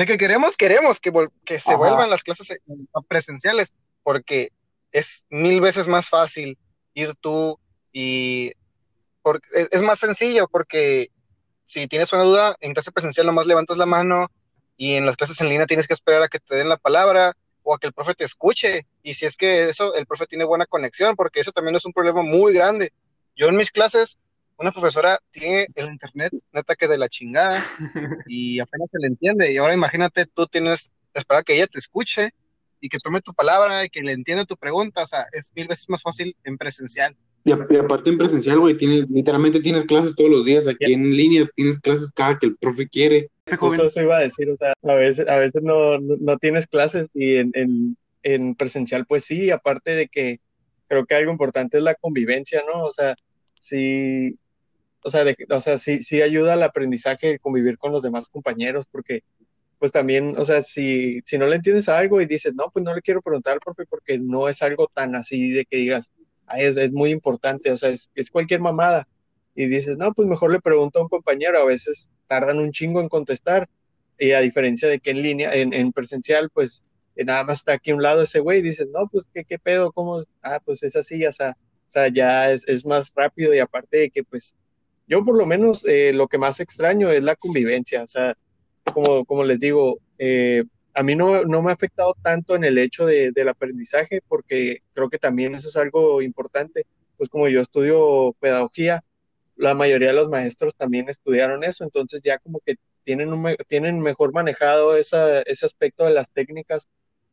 De 0.00 0.06
que 0.06 0.16
queremos, 0.16 0.56
queremos 0.56 0.98
que, 0.98 1.12
que 1.44 1.58
se 1.58 1.72
Ajá. 1.72 1.76
vuelvan 1.76 2.08
las 2.08 2.22
clases 2.22 2.52
eh, 2.52 2.60
presenciales, 3.06 3.70
porque 4.02 4.50
es 4.92 5.26
mil 5.28 5.60
veces 5.60 5.88
más 5.88 6.08
fácil 6.08 6.56
ir 6.94 7.14
tú 7.16 7.60
y 7.92 8.54
porque 9.20 9.46
es, 9.52 9.68
es 9.70 9.82
más 9.82 9.98
sencillo, 9.98 10.48
porque 10.48 11.10
si 11.66 11.86
tienes 11.86 12.14
una 12.14 12.22
duda 12.22 12.56
en 12.60 12.72
clase 12.72 12.92
presencial 12.92 13.26
nomás 13.26 13.44
levantas 13.44 13.76
la 13.76 13.84
mano 13.84 14.28
y 14.78 14.94
en 14.94 15.04
las 15.04 15.18
clases 15.18 15.38
en 15.42 15.50
línea 15.50 15.66
tienes 15.66 15.86
que 15.86 15.92
esperar 15.92 16.22
a 16.22 16.28
que 16.28 16.38
te 16.38 16.56
den 16.56 16.70
la 16.70 16.78
palabra 16.78 17.36
o 17.62 17.74
a 17.74 17.78
que 17.78 17.86
el 17.86 17.92
profe 17.92 18.14
te 18.14 18.24
escuche. 18.24 18.86
Y 19.02 19.12
si 19.12 19.26
es 19.26 19.36
que 19.36 19.68
eso, 19.68 19.94
el 19.94 20.06
profe 20.06 20.24
tiene 20.24 20.46
buena 20.46 20.64
conexión, 20.64 21.14
porque 21.14 21.40
eso 21.40 21.52
también 21.52 21.76
es 21.76 21.84
un 21.84 21.92
problema 21.92 22.22
muy 22.22 22.54
grande. 22.54 22.94
Yo 23.36 23.48
en 23.48 23.56
mis 23.56 23.70
clases, 23.70 24.16
una 24.60 24.72
profesora 24.72 25.18
tiene 25.30 25.66
el 25.74 25.86
internet 25.86 26.32
neta 26.52 26.74
que 26.76 26.86
de 26.86 26.98
la 26.98 27.08
chingada 27.08 27.66
y 28.26 28.60
apenas 28.60 28.88
se 28.92 28.98
le 29.00 29.06
entiende. 29.08 29.52
Y 29.52 29.56
ahora 29.56 29.74
imagínate, 29.74 30.26
tú 30.26 30.46
tienes 30.46 30.90
que 31.12 31.18
esperar 31.20 31.44
que 31.44 31.54
ella 31.54 31.66
te 31.66 31.78
escuche 31.78 32.30
y 32.80 32.88
que 32.88 32.98
tome 32.98 33.20
tu 33.20 33.32
palabra 33.34 33.84
y 33.84 33.88
que 33.90 34.02
le 34.02 34.12
entienda 34.12 34.44
tu 34.44 34.56
pregunta. 34.56 35.02
O 35.02 35.06
sea, 35.06 35.26
es 35.32 35.50
mil 35.54 35.66
veces 35.66 35.88
más 35.88 36.02
fácil 36.02 36.36
en 36.44 36.56
presencial. 36.58 37.16
Y, 37.44 37.52
a- 37.52 37.66
y 37.70 37.76
aparte 37.76 38.10
en 38.10 38.18
presencial, 38.18 38.58
güey, 38.60 38.76
tienes, 38.76 39.10
literalmente 39.10 39.60
tienes 39.60 39.84
clases 39.86 40.14
todos 40.14 40.30
los 40.30 40.44
días. 40.44 40.68
Aquí 40.68 40.92
en 40.92 41.10
línea 41.16 41.48
tienes 41.56 41.78
clases 41.78 42.10
cada 42.14 42.38
que 42.38 42.46
el 42.46 42.56
profe 42.56 42.86
quiere. 42.88 43.28
Justo 43.58 43.86
eso 43.86 44.00
iba 44.02 44.18
a 44.18 44.20
decir, 44.20 44.50
o 44.50 44.56
sea, 44.56 44.74
a 44.82 44.94
veces, 44.94 45.26
a 45.26 45.36
veces 45.36 45.62
no, 45.62 45.98
no, 45.98 46.16
no 46.20 46.38
tienes 46.38 46.66
clases 46.66 47.08
y 47.14 47.36
en, 47.36 47.50
en, 47.54 47.96
en 48.22 48.54
presencial, 48.54 49.06
pues 49.06 49.24
sí, 49.24 49.50
aparte 49.50 49.92
de 49.94 50.08
que 50.08 50.38
creo 50.86 51.06
que 51.06 51.14
algo 51.14 51.32
importante 51.32 51.78
es 51.78 51.82
la 51.82 51.94
convivencia, 51.94 52.62
¿no? 52.72 52.84
O 52.84 52.92
sea, 52.92 53.14
sí, 53.58 54.36
o 55.02 55.10
sea, 55.10 55.24
de- 55.24 55.36
o 55.50 55.60
sea, 55.60 55.78
sí, 55.78 56.02
sí 56.02 56.22
ayuda 56.22 56.54
al 56.54 56.62
aprendizaje 56.62 57.32
el 57.32 57.40
convivir 57.40 57.78
con 57.78 57.92
los 57.92 58.02
demás 58.02 58.28
compañeros, 58.28 58.86
porque 58.90 59.22
pues 59.78 59.92
también, 59.92 60.34
o 60.38 60.44
sea, 60.44 60.62
si, 60.62 61.20
si 61.24 61.38
no 61.38 61.46
le 61.46 61.56
entiendes 61.56 61.88
algo 61.88 62.20
y 62.20 62.26
dices, 62.26 62.54
no, 62.54 62.66
pues 62.72 62.84
no 62.84 62.94
le 62.94 63.00
quiero 63.02 63.22
preguntar 63.22 63.54
al 63.54 63.86
porque 63.88 64.18
no 64.18 64.48
es 64.48 64.62
algo 64.62 64.88
tan 64.92 65.14
así 65.16 65.50
de 65.52 65.64
que 65.66 65.78
digas, 65.78 66.10
"Ay, 66.46 66.64
es, 66.66 66.76
es 66.76 66.92
muy 66.92 67.10
importante, 67.10 67.70
o 67.72 67.76
sea, 67.78 67.90
es, 67.90 68.10
es 68.14 68.30
cualquier 68.30 68.60
mamada. 68.60 69.08
Y 69.54 69.66
dices, 69.66 69.96
no, 69.98 70.12
pues 70.12 70.28
mejor 70.28 70.52
le 70.52 70.60
pregunto 70.60 70.98
a 70.98 71.02
un 71.02 71.08
compañero, 71.08 71.60
a 71.60 71.64
veces 71.64 72.10
tardan 72.26 72.58
un 72.58 72.72
chingo 72.72 73.00
en 73.00 73.08
contestar, 73.08 73.68
y 74.18 74.32
a 74.32 74.40
diferencia 74.40 74.88
de 74.88 75.00
que 75.00 75.10
en 75.10 75.22
línea, 75.22 75.54
en, 75.54 75.72
en 75.72 75.92
presencial, 75.92 76.50
pues 76.50 76.82
eh, 77.16 77.24
nada 77.24 77.44
más 77.44 77.58
está 77.58 77.72
aquí 77.74 77.90
a 77.90 77.94
un 77.96 78.02
lado 78.02 78.22
ese 78.22 78.40
güey, 78.40 78.58
y 78.60 78.62
dices, 78.62 78.86
no, 78.92 79.08
pues 79.10 79.24
qué, 79.34 79.44
qué 79.44 79.58
pedo, 79.58 79.92
cómo, 79.92 80.22
ah, 80.42 80.60
pues 80.64 80.82
es 80.82 80.94
así, 80.96 81.24
o 81.26 81.32
sea, 81.32 81.50
o 81.52 81.90
sea 81.90 82.08
ya 82.08 82.52
es, 82.52 82.68
es 82.68 82.84
más 82.86 83.10
rápido 83.14 83.54
y 83.54 83.58
aparte 83.58 83.96
de 83.98 84.10
que 84.10 84.22
pues 84.24 84.54
yo 85.10 85.24
por 85.24 85.36
lo 85.36 85.44
menos 85.44 85.84
eh, 85.88 86.12
lo 86.14 86.28
que 86.28 86.38
más 86.38 86.60
extraño 86.60 87.10
es 87.10 87.22
la 87.22 87.34
convivencia, 87.34 88.04
o 88.04 88.08
sea, 88.08 88.34
como, 88.94 89.24
como 89.24 89.42
les 89.42 89.58
digo, 89.58 89.98
eh, 90.18 90.62
a 90.94 91.02
mí 91.02 91.16
no, 91.16 91.44
no 91.44 91.62
me 91.62 91.72
ha 91.72 91.74
afectado 91.74 92.14
tanto 92.22 92.54
en 92.54 92.62
el 92.62 92.78
hecho 92.78 93.06
de, 93.06 93.32
del 93.32 93.48
aprendizaje, 93.48 94.20
porque 94.28 94.82
creo 94.92 95.10
que 95.10 95.18
también 95.18 95.56
eso 95.56 95.68
es 95.68 95.76
algo 95.76 96.22
importante, 96.22 96.86
pues 97.16 97.28
como 97.28 97.48
yo 97.48 97.60
estudio 97.60 98.36
pedagogía, 98.38 99.02
la 99.56 99.74
mayoría 99.74 100.08
de 100.08 100.14
los 100.14 100.28
maestros 100.28 100.76
también 100.76 101.08
estudiaron 101.08 101.64
eso, 101.64 101.82
entonces 101.82 102.22
ya 102.22 102.38
como 102.38 102.60
que 102.60 102.76
tienen, 103.02 103.32
un, 103.32 103.56
tienen 103.66 103.98
mejor 103.98 104.32
manejado 104.32 104.94
esa, 104.96 105.42
ese 105.42 105.66
aspecto 105.66 106.04
de 106.04 106.12
las 106.12 106.30
técnicas 106.30 106.86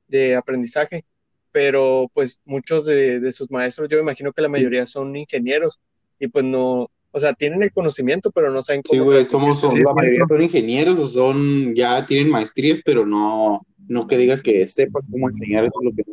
de 0.08 0.36
aprendizaje, 0.36 1.06
pero 1.51 2.10
pues 2.12 2.42
muchos 2.44 2.88
de, 2.88 3.20
de 3.20 3.32
sus 3.32 3.51
maestros, 3.51 3.88
yo 3.88 3.98
me 3.98 4.04
imagino 4.04 4.34
que 4.34 4.42
la 4.42 4.50
mayoría 4.50 4.88
son 4.88 5.16
ingenieros 5.16 5.80
y 6.18 6.28
pues 6.28 6.44
no, 6.44 6.90
o 7.18 7.20
sea, 7.20 7.34
tienen 7.34 7.62
el 7.64 7.72
conocimiento, 7.72 8.32
pero 8.32 8.52
no 8.52 8.62
saben 8.62 8.82
Sí, 8.86 8.98
cómo 8.98 9.04
güey, 9.06 9.26
transmitirlo. 9.26 9.56
somos, 9.56 9.60
son- 9.60 9.72
Sí, 9.78 9.84
la 9.84 9.90
sí, 9.92 9.96
mayoría 9.96 10.20
sí. 10.22 10.26
son 10.28 10.42
ingenieros 10.42 11.00
o 11.00 11.06
son, 11.08 11.76
ya 11.76 12.06
tienen 12.06 12.30
maestrías, 12.30 12.82
pero 12.84 13.06
no, 13.06 13.66
no 13.88 14.08
que 14.08 14.18
digas 14.18 14.42
que 14.42 14.66
sepas 14.68 15.04
cómo 15.12 15.28
enseñar 15.30 15.66
eso 15.66 15.74
es 15.82 15.86
lo 15.86 15.92
que 15.96 16.04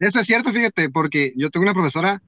Eso 0.00 0.20
es 0.20 0.26
cierto, 0.26 0.50
fíjate, 0.52 0.90
porque 0.90 1.32
yo 1.36 1.50
tengo 1.50 1.64
una 1.64 1.74
profesora 1.74 2.22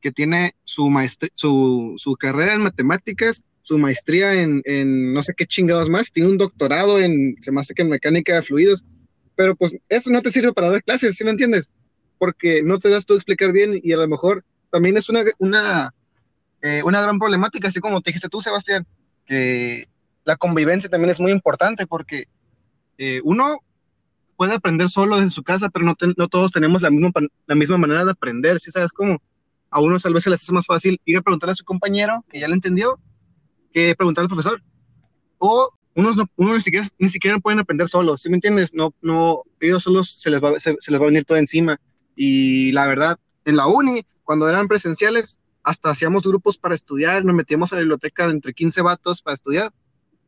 que 0.00 0.10
tiene 0.10 0.52
su, 0.64 0.86
maestr- 0.88 1.30
su, 1.34 1.94
su 1.96 2.14
carrera 2.16 2.54
en 2.54 2.62
matemáticas, 2.62 3.42
su 3.62 3.78
maestría 3.78 4.42
en, 4.42 4.60
en 4.64 5.12
no 5.12 5.22
sé 5.22 5.32
qué 5.36 5.46
chingados 5.46 5.88
más, 5.88 6.10
tiene 6.10 6.28
un 6.28 6.36
doctorado 6.38 6.98
en, 7.00 7.36
se 7.40 7.52
me 7.52 7.60
hace 7.60 7.74
que 7.74 7.82
en 7.82 7.88
mecánica 7.90 8.34
de 8.34 8.42
fluidos, 8.42 8.84
pero 9.36 9.54
pues 9.54 9.76
eso 9.88 10.10
no 10.10 10.20
te 10.20 10.32
sirve 10.32 10.52
para 10.52 10.70
dar 10.70 10.82
clases, 10.82 11.16
¿sí 11.16 11.24
me 11.24 11.30
entiendes? 11.30 11.70
Porque 12.18 12.62
no 12.64 12.78
te 12.78 12.88
das 12.88 13.06
tú 13.06 13.14
a 13.14 13.16
explicar 13.16 13.52
bien 13.52 13.78
y 13.80 13.92
a 13.92 13.96
lo 13.96 14.08
mejor 14.08 14.44
también 14.70 14.96
es 14.96 15.08
una, 15.08 15.22
una, 15.38 15.94
eh, 16.62 16.82
una 16.84 17.00
gran 17.00 17.18
problemática, 17.18 17.68
así 17.68 17.80
como 17.80 18.00
te 18.00 18.10
dijiste 18.10 18.28
tú, 18.28 18.40
Sebastián, 18.40 18.86
que 19.26 19.88
la 20.24 20.36
convivencia 20.36 20.88
también 20.88 21.10
es 21.10 21.20
muy 21.20 21.32
importante 21.32 21.86
porque 21.86 22.26
eh, 22.98 23.20
uno 23.24 23.58
puede 24.36 24.54
aprender 24.54 24.88
solo 24.88 25.18
en 25.18 25.30
su 25.30 25.42
casa, 25.42 25.68
pero 25.68 25.84
no, 25.84 26.28
todos 26.28 26.52
tenemos 26.52 26.82
la 26.82 26.90
misma, 26.90 27.10
la 27.46 27.54
misma 27.54 27.78
manera 27.78 28.04
de 28.04 28.12
aprender, 28.12 28.60
¿sí 28.60 28.70
sabes 28.70 28.92
cómo? 28.92 29.20
A 29.70 29.80
unos 29.80 30.02
tal 30.02 30.14
vez 30.14 30.24
se 30.24 30.30
les 30.30 30.42
hace 30.42 30.52
más 30.52 30.66
fácil 30.66 31.00
ir 31.04 31.18
a 31.18 31.22
preguntarle 31.22 31.52
a 31.52 31.56
su 31.56 31.64
compañero, 31.64 32.24
que 32.30 32.38
ya 32.38 32.48
lo 32.48 32.54
entendió, 32.54 33.00
que 33.72 33.94
preguntarle 33.96 34.26
al 34.26 34.34
profesor. 34.34 34.62
O 35.38 35.68
unos, 35.94 36.16
no, 36.16 36.26
unos 36.36 36.54
ni, 36.54 36.60
siquiera, 36.60 36.86
ni 36.98 37.08
siquiera 37.08 37.38
pueden 37.40 37.58
aprender 37.58 37.88
solos, 37.88 38.22
¿sí 38.22 38.30
me 38.30 38.36
entiendes? 38.36 38.72
No, 38.74 38.94
no, 39.02 39.42
ellos 39.58 39.82
solos 39.82 40.10
se 40.10 40.30
les, 40.30 40.42
va, 40.42 40.58
se, 40.60 40.76
se 40.78 40.90
les 40.92 41.00
va 41.00 41.04
a 41.04 41.08
venir 41.08 41.24
todo 41.24 41.38
encima. 41.38 41.80
Y 42.14 42.70
la 42.72 42.86
verdad, 42.86 43.18
en 43.44 43.56
la 43.56 43.66
uni, 43.66 44.04
cuando 44.22 44.48
eran 44.48 44.68
presenciales, 44.68 45.38
hasta 45.62 45.90
hacíamos 45.90 46.22
grupos 46.22 46.58
para 46.58 46.74
estudiar, 46.74 47.24
nos 47.24 47.34
metíamos 47.34 47.72
a 47.72 47.76
la 47.76 47.80
biblioteca 47.80 48.24
entre 48.24 48.52
15 48.52 48.82
vatos 48.82 49.22
para 49.22 49.34
estudiar. 49.34 49.72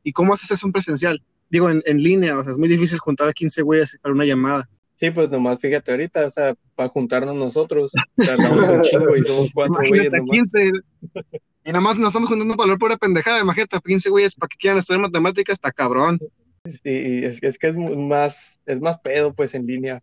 ¿Y 0.02 0.12
cómo 0.12 0.34
haces 0.34 0.50
eso 0.50 0.66
en 0.66 0.72
presencial? 0.72 1.22
Digo, 1.50 1.70
en, 1.70 1.82
en 1.86 2.02
línea, 2.02 2.38
o 2.38 2.42
sea, 2.42 2.52
es 2.52 2.58
muy 2.58 2.68
difícil 2.68 2.98
juntar 2.98 3.28
a 3.28 3.32
15 3.32 3.62
güeyes 3.62 3.98
para 4.02 4.14
una 4.14 4.24
llamada. 4.24 4.68
Sí, 4.96 5.10
pues 5.10 5.30
nomás 5.30 5.58
fíjate 5.58 5.90
ahorita, 5.90 6.26
o 6.26 6.30
sea, 6.30 6.54
para 6.74 6.88
juntarnos 6.88 7.34
nosotros, 7.34 7.92
tardamos 8.16 8.68
un 8.68 8.80
chingo 8.82 9.16
y 9.16 9.22
somos 9.22 9.50
cuatro 9.52 9.76
güeyes 9.76 10.06
Imagínate, 10.06 10.18
nomás. 10.18 10.52
15. 10.52 11.30
Y 11.64 11.68
nada 11.68 11.80
más 11.80 11.98
nos 11.98 12.08
estamos 12.08 12.28
juntando 12.28 12.54
para 12.54 12.64
hablar 12.64 12.78
pura 12.78 12.96
pendejada. 12.96 13.40
Imagínate, 13.40 13.78
15 13.84 14.10
güeyes 14.10 14.34
para 14.36 14.48
que 14.48 14.56
quieran 14.56 14.78
estudiar 14.78 15.02
matemáticas, 15.02 15.54
está 15.54 15.72
cabrón. 15.72 16.20
Sí, 16.64 16.78
es, 16.84 17.42
es 17.42 17.58
que 17.58 17.68
es 17.68 17.76
más, 17.76 18.52
es 18.66 18.80
más 18.80 18.98
pedo 19.00 19.34
pues 19.34 19.54
en 19.54 19.66
línea, 19.66 20.02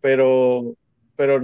pero, 0.00 0.74
pero 1.16 1.40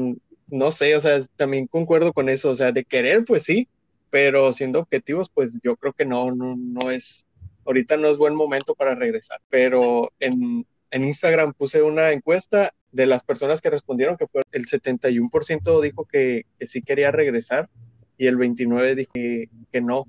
no 0.49 0.71
sé, 0.73 0.97
o 0.97 1.01
sea, 1.01 1.21
también 1.37 1.67
concuerdo 1.67 2.13
con 2.13 2.29
eso, 2.29 2.51
o 2.51 2.55
sea, 2.55 2.73
de 2.73 2.85
querer 2.85 3.25
pues 3.25 3.45
sí, 3.45 3.69
pero 4.11 4.53
siendo 4.53 4.81
objetivos 4.81 5.29
pues 5.33 5.59
yo 5.63 5.77
creo 5.77 5.93
que 5.93 6.05
no, 6.05 6.35
no, 6.35 6.57
no 6.57 6.91
es, 6.91 7.27
ahorita 7.67 7.97
no 7.97 8.09
es 8.09 8.17
buen 8.17 8.35
momento 8.35 8.75
para 8.75 8.95
regresar, 8.95 9.41
pero 9.51 10.11
en, 10.21 10.67
en 10.91 11.05
Instagram 11.05 11.53
puse 11.55 11.83
una 11.83 12.13
encuesta 12.13 12.73
de 12.93 13.07
las 13.07 13.23
personas 13.23 13.61
que 13.61 13.71
respondieron 13.71 14.17
que 14.17 14.27
fue 14.27 14.43
el 14.53 14.67
71% 14.67 15.81
dijo 15.83 16.07
que, 16.07 16.47
que 16.59 16.67
sí 16.67 16.83
quería 16.83 17.11
regresar 17.11 17.69
y 18.17 18.27
el 18.27 18.37
29% 18.37 18.95
dijo 18.95 19.13
que, 19.13 19.81
no. 19.81 20.01
O 20.01 20.07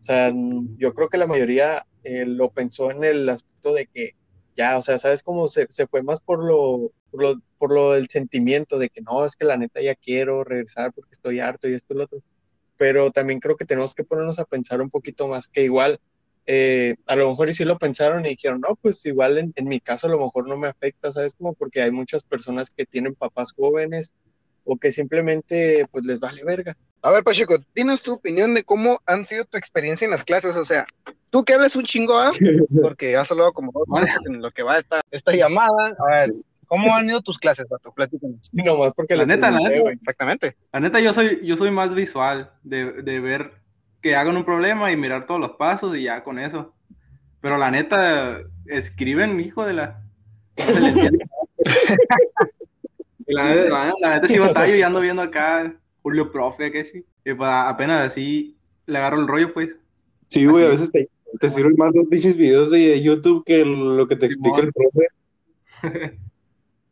sea, 0.00 0.32
yo 0.76 0.92
creo 0.92 1.08
que 1.08 1.18
la 1.18 1.26
mayoría 1.26 1.86
eh, 2.02 2.26
lo 2.26 2.50
pensó 2.50 2.90
en 2.90 3.04
el 3.04 3.28
aspecto 3.28 3.72
de 3.72 3.86
que 3.86 4.16
ya, 4.56 4.76
o 4.76 4.82
sea, 4.82 4.98
¿sabes 4.98 5.22
cómo 5.22 5.48
se, 5.48 5.66
se 5.70 5.86
fue 5.86 6.02
más 6.02 6.20
por 6.20 6.44
lo, 6.44 6.92
por 7.14 7.22
lo, 7.22 7.40
por 7.58 7.72
lo 7.72 7.92
del 7.92 8.08
sentimiento 8.08 8.76
de 8.76 8.88
que 8.88 9.00
no, 9.00 9.24
es 9.24 9.36
que 9.36 9.44
la 9.44 9.56
neta 9.56 9.80
ya 9.80 9.94
quiero 9.94 10.42
regresar 10.42 10.92
porque 10.92 11.12
estoy 11.12 11.38
harto 11.38 11.68
y 11.68 11.74
esto 11.74 11.94
y 11.94 11.96
lo 11.96 12.04
otro? 12.04 12.18
Pero 12.76 13.12
también 13.12 13.38
creo 13.38 13.56
que 13.56 13.64
tenemos 13.64 13.94
que 13.94 14.02
ponernos 14.02 14.40
a 14.40 14.44
pensar 14.44 14.82
un 14.82 14.90
poquito 14.90 15.28
más, 15.28 15.46
que 15.46 15.62
igual 15.62 16.00
eh, 16.46 16.96
a 17.06 17.14
lo 17.14 17.30
mejor 17.30 17.48
y 17.50 17.54
sí 17.54 17.64
lo 17.64 17.78
pensaron 17.78 18.26
y 18.26 18.30
dijeron, 18.30 18.60
no, 18.60 18.74
pues 18.74 19.06
igual 19.06 19.38
en, 19.38 19.52
en, 19.54 19.68
mi 19.68 19.78
caso 19.78 20.08
a 20.08 20.10
lo 20.10 20.18
mejor 20.18 20.48
no 20.48 20.56
me 20.56 20.66
afecta, 20.66 21.12
¿sabes? 21.12 21.34
Como 21.34 21.54
porque 21.54 21.82
hay 21.82 21.92
muchas 21.92 22.24
personas 22.24 22.70
que 22.70 22.84
tienen 22.84 23.14
papás 23.14 23.52
jóvenes 23.52 24.12
o 24.64 24.76
que 24.76 24.90
simplemente 24.90 25.86
pues 25.92 26.04
les 26.04 26.18
vale 26.18 26.42
verga. 26.42 26.76
A 27.00 27.12
ver, 27.12 27.22
Pacheco, 27.22 27.58
dinos 27.76 28.02
tu 28.02 28.14
opinión 28.14 28.54
de 28.54 28.64
cómo 28.64 29.00
han 29.06 29.24
sido 29.24 29.44
tu 29.44 29.56
experiencia 29.56 30.04
en 30.04 30.10
las 30.10 30.24
clases, 30.24 30.56
o 30.56 30.64
sea, 30.64 30.84
tú 31.30 31.44
que 31.44 31.54
hables 31.54 31.76
un 31.76 31.84
chingo, 31.84 32.18
¿ah? 32.18 32.32
porque 32.82 33.16
has 33.16 33.30
hablado 33.30 33.52
como 33.52 33.70
dos 33.72 33.86
en 34.26 34.42
lo 34.42 34.50
que 34.50 34.64
va 34.64 34.78
esta, 34.78 35.00
esta 35.12 35.32
llamada, 35.32 35.94
a 35.98 36.10
ver, 36.10 36.34
¿Cómo 36.74 36.92
han 36.92 37.08
ido 37.08 37.22
tus 37.22 37.38
clases, 37.38 37.66
Pato? 37.66 37.92
Platícanos. 37.92 38.50
No 38.52 38.76
más 38.78 38.92
porque 38.94 39.14
la 39.14 39.24
neta, 39.24 39.48
la 39.48 39.60
neta. 39.60 39.90
Exactamente. 39.92 40.56
La 40.72 40.80
neta, 40.80 40.98
yo 40.98 41.12
soy, 41.12 41.38
yo 41.46 41.56
soy 41.56 41.70
más 41.70 41.94
visual, 41.94 42.50
de, 42.64 43.00
de 43.02 43.20
ver 43.20 43.52
que 44.02 44.16
hagan 44.16 44.36
un 44.36 44.44
problema 44.44 44.90
y 44.90 44.96
mirar 44.96 45.28
todos 45.28 45.40
los 45.40 45.52
pasos 45.52 45.96
y 45.96 46.02
ya 46.02 46.24
con 46.24 46.40
eso. 46.40 46.74
Pero 47.40 47.58
la 47.58 47.70
neta, 47.70 48.40
escriben, 48.66 49.38
hijo 49.38 49.64
de 49.64 49.72
la. 49.74 50.02
la, 53.26 53.48
neta, 53.50 53.94
la, 54.00 54.14
neta 54.14 54.26
sí 54.26 54.36
batallo 54.38 54.74
y 54.74 54.82
ando 54.82 55.00
viendo 55.00 55.22
acá 55.22 55.72
Julio 56.02 56.32
Profe, 56.32 56.72
que 56.72 56.82
sí. 56.82 57.04
Y 57.24 57.34
pues 57.34 57.50
apenas 57.52 58.10
así 58.10 58.56
le 58.86 58.98
agarro 58.98 59.20
el 59.20 59.28
rollo, 59.28 59.54
pues. 59.54 59.70
Sí, 60.26 60.44
güey, 60.46 60.64
a 60.64 60.70
veces 60.70 60.90
te, 60.90 61.08
te 61.38 61.50
sirven 61.50 61.76
más 61.78 61.94
los 61.94 62.08
pinches 62.08 62.36
videos 62.36 62.68
de 62.72 63.00
YouTube 63.00 63.44
que 63.44 63.64
lo 63.64 64.08
que 64.08 64.16
te 64.16 64.26
explica 64.26 64.60
el 64.60 64.72
profe. 64.72 66.18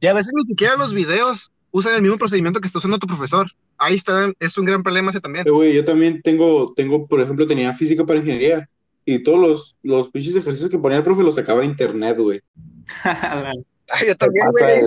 y 0.02 0.06
a 0.08 0.12
veces 0.12 0.32
ni 0.34 0.44
siquiera 0.44 0.76
los 0.76 0.92
videos 0.92 1.50
usan 1.70 1.94
el 1.94 2.02
mismo 2.02 2.18
procedimiento 2.18 2.60
que 2.60 2.66
está 2.66 2.78
usando 2.78 2.98
tu 2.98 3.06
profesor 3.06 3.46
ahí 3.82 3.94
está, 3.94 4.32
es 4.38 4.56
un 4.58 4.64
gran 4.64 4.82
problema 4.82 5.10
ese 5.10 5.20
también. 5.20 5.44
Güey, 5.48 5.74
yo 5.74 5.84
también 5.84 6.22
tengo, 6.22 6.72
tengo, 6.74 7.06
por 7.06 7.20
ejemplo, 7.20 7.46
tenía 7.46 7.74
física 7.74 8.04
para 8.04 8.18
ingeniería 8.20 8.68
y 9.04 9.22
todos 9.22 9.40
los, 9.40 9.76
los 9.82 10.10
pinches 10.10 10.36
ejercicios 10.36 10.70
que 10.70 10.78
ponía 10.78 10.98
el 10.98 11.04
profe 11.04 11.22
los 11.22 11.34
sacaba 11.34 11.60
de 11.60 11.66
internet, 11.66 12.16
güey. 12.18 12.40
Yo 14.06 14.16
también, 14.16 14.46
güey. 14.52 14.80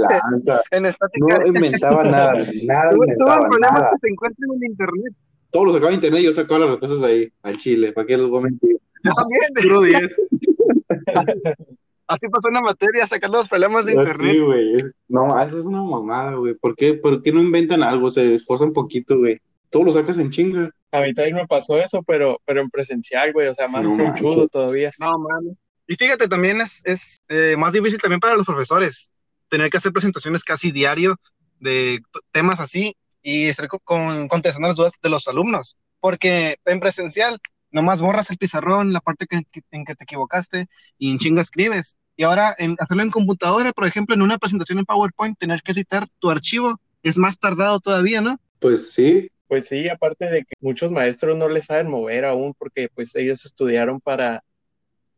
En 0.71 0.85
estática. 0.87 1.37
No 1.37 1.47
inventaba 1.47 2.03
nada, 2.09 2.33
nada 2.63 2.91
inventaba 2.91 3.47
nada. 3.59 3.89
que 3.91 3.99
se 3.99 4.07
encuentran 4.09 4.49
en 4.55 4.71
internet. 4.71 5.13
Todos 5.51 5.67
los 5.67 5.75
sacaba 5.75 5.89
de 5.89 5.95
internet 5.95 6.21
y 6.21 6.25
yo 6.25 6.33
sacaba 6.33 6.59
las 6.61 6.69
respuestas 6.69 7.03
ahí, 7.03 7.31
al 7.43 7.57
chile, 7.57 7.93
¿para 7.93 8.07
qué 8.07 8.17
los 8.17 8.29
voy 8.29 8.39
a 8.39 8.43
mentir? 8.43 8.77
Yo 9.03 9.11
también. 9.13 10.09
10. 10.09 11.67
Así 12.07 12.27
pasó 12.29 12.49
una 12.49 12.61
materia 12.61 13.07
sacando 13.07 13.39
los 13.39 13.49
problemas 13.49 13.85
de 13.85 13.93
internet. 13.93 14.31
Sí, 14.31 14.39
güey. 14.39 14.75
No, 15.07 15.41
eso 15.41 15.59
es 15.59 15.65
una 15.65 15.81
mamada, 15.81 16.35
güey. 16.35 16.53
¿Por 16.53 16.75
qué, 16.75 16.93
¿Por 16.93 17.21
qué 17.21 17.31
no 17.31 17.41
inventan 17.41 17.81
algo? 17.81 18.09
Se 18.09 18.35
esfuerzan 18.35 18.69
un 18.69 18.73
poquito, 18.73 19.17
güey. 19.17 19.41
Todo 19.71 19.85
lo 19.85 19.93
sacas 19.93 20.19
en 20.19 20.29
chinga. 20.29 20.69
A 20.91 21.01
mí 21.01 21.13
también 21.13 21.35
me 21.35 21.47
pasó 21.47 21.77
eso, 21.79 22.03
pero, 22.03 22.39
pero 22.45 22.61
en 22.61 22.69
presencial, 22.69 23.33
güey. 23.33 23.47
O 23.47 23.53
sea, 23.53 23.67
más 23.67 23.83
no, 23.83 23.97
conchudo 23.97 24.47
todavía. 24.47 24.91
No, 24.99 25.17
mami. 25.17 25.57
Y 25.87 25.95
fíjate, 25.95 26.27
también 26.27 26.61
es, 26.61 26.81
es 26.85 27.17
eh, 27.27 27.55
más 27.57 27.73
difícil 27.73 27.99
también 27.99 28.19
para 28.19 28.35
los 28.35 28.45
profesores. 28.45 29.11
Tener 29.49 29.69
que 29.69 29.77
hacer 29.77 29.91
presentaciones 29.91 30.43
casi 30.43 30.71
diario 30.71 31.15
de 31.59 32.01
temas 32.31 32.59
así 32.59 32.95
y 33.21 33.47
estar 33.47 33.67
con, 33.67 34.27
contestando 34.27 34.67
las 34.67 34.77
dudas 34.77 34.93
de 35.01 35.09
los 35.09 35.27
alumnos. 35.27 35.77
Porque 35.99 36.57
en 36.65 36.79
presencial 36.79 37.39
nomás 37.75 37.99
borras 37.99 38.31
el 38.31 38.37
pizarrón, 38.37 38.93
la 38.93 39.01
parte 39.01 39.27
que, 39.27 39.43
que, 39.51 39.59
en 39.71 39.83
que 39.83 39.95
te 39.95 40.05
equivocaste 40.05 40.67
y 40.97 41.11
en 41.11 41.17
chinga 41.17 41.41
escribes. 41.41 41.97
Y 42.15 42.23
ahora 42.23 42.55
en 42.57 42.77
hacerlo 42.79 43.03
en 43.03 43.11
computadora, 43.11 43.73
por 43.73 43.85
ejemplo, 43.85 44.15
en 44.15 44.21
una 44.21 44.37
presentación 44.37 44.79
en 44.79 44.85
PowerPoint, 44.85 45.37
tener 45.37 45.61
que 45.61 45.73
editar 45.73 46.07
tu 46.19 46.31
archivo 46.31 46.79
es 47.03 47.17
más 47.17 47.37
tardado 47.37 47.81
todavía, 47.81 48.21
¿no? 48.21 48.39
Pues 48.59 48.93
sí. 48.93 49.29
Pues 49.47 49.67
sí, 49.67 49.89
aparte 49.89 50.25
de 50.25 50.39
que 50.43 50.53
muchos 50.59 50.89
maestros 50.89 51.35
no 51.35 51.49
les 51.49 51.65
saben 51.65 51.89
mover 51.89 52.25
aún 52.25 52.55
porque 52.57 52.87
pues 52.95 53.13
ellos 53.15 53.45
estudiaron 53.45 53.99
para, 53.99 54.41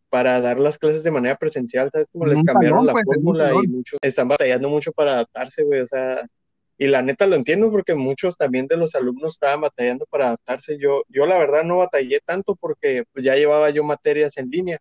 para 0.09 0.41
dar 0.41 0.59
las 0.59 0.79
clases 0.79 1.03
de 1.03 1.11
manera 1.11 1.37
presencial, 1.37 1.89
¿sabes? 1.91 2.09
Como 2.11 2.25
les 2.25 2.41
cambiaron 2.43 2.87
la 2.87 2.91
pues, 2.91 3.05
fórmula 3.05 3.51
y 3.63 3.67
muchos 3.67 3.99
están 4.01 4.27
batallando 4.27 4.67
mucho 4.67 4.91
para 4.91 5.13
adaptarse, 5.13 5.63
güey, 5.63 5.81
o 5.81 5.87
sea, 5.87 6.27
y 6.77 6.87
la 6.87 7.01
neta 7.01 7.25
lo 7.25 7.35
entiendo 7.35 7.71
porque 7.71 7.95
muchos 7.95 8.37
también 8.37 8.67
de 8.67 8.77
los 8.77 8.93
alumnos 8.93 9.33
estaban 9.33 9.61
batallando 9.61 10.05
para 10.05 10.27
adaptarse. 10.27 10.77
Yo, 10.79 11.03
yo 11.09 11.25
la 11.25 11.37
verdad 11.37 11.63
no 11.63 11.77
batallé 11.77 12.21
tanto 12.23 12.55
porque 12.55 13.03
pues, 13.11 13.25
ya 13.25 13.35
llevaba 13.35 13.69
yo 13.71 13.83
materias 13.83 14.37
en 14.37 14.49
línea, 14.49 14.79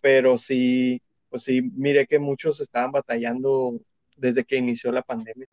pero 0.00 0.36
sí, 0.36 1.00
pues 1.30 1.44
sí, 1.44 1.62
mire 1.76 2.06
que 2.06 2.18
muchos 2.18 2.60
estaban 2.60 2.90
batallando 2.90 3.80
desde 4.16 4.44
que 4.44 4.56
inició 4.56 4.90
la 4.90 5.02
pandemia. 5.02 5.46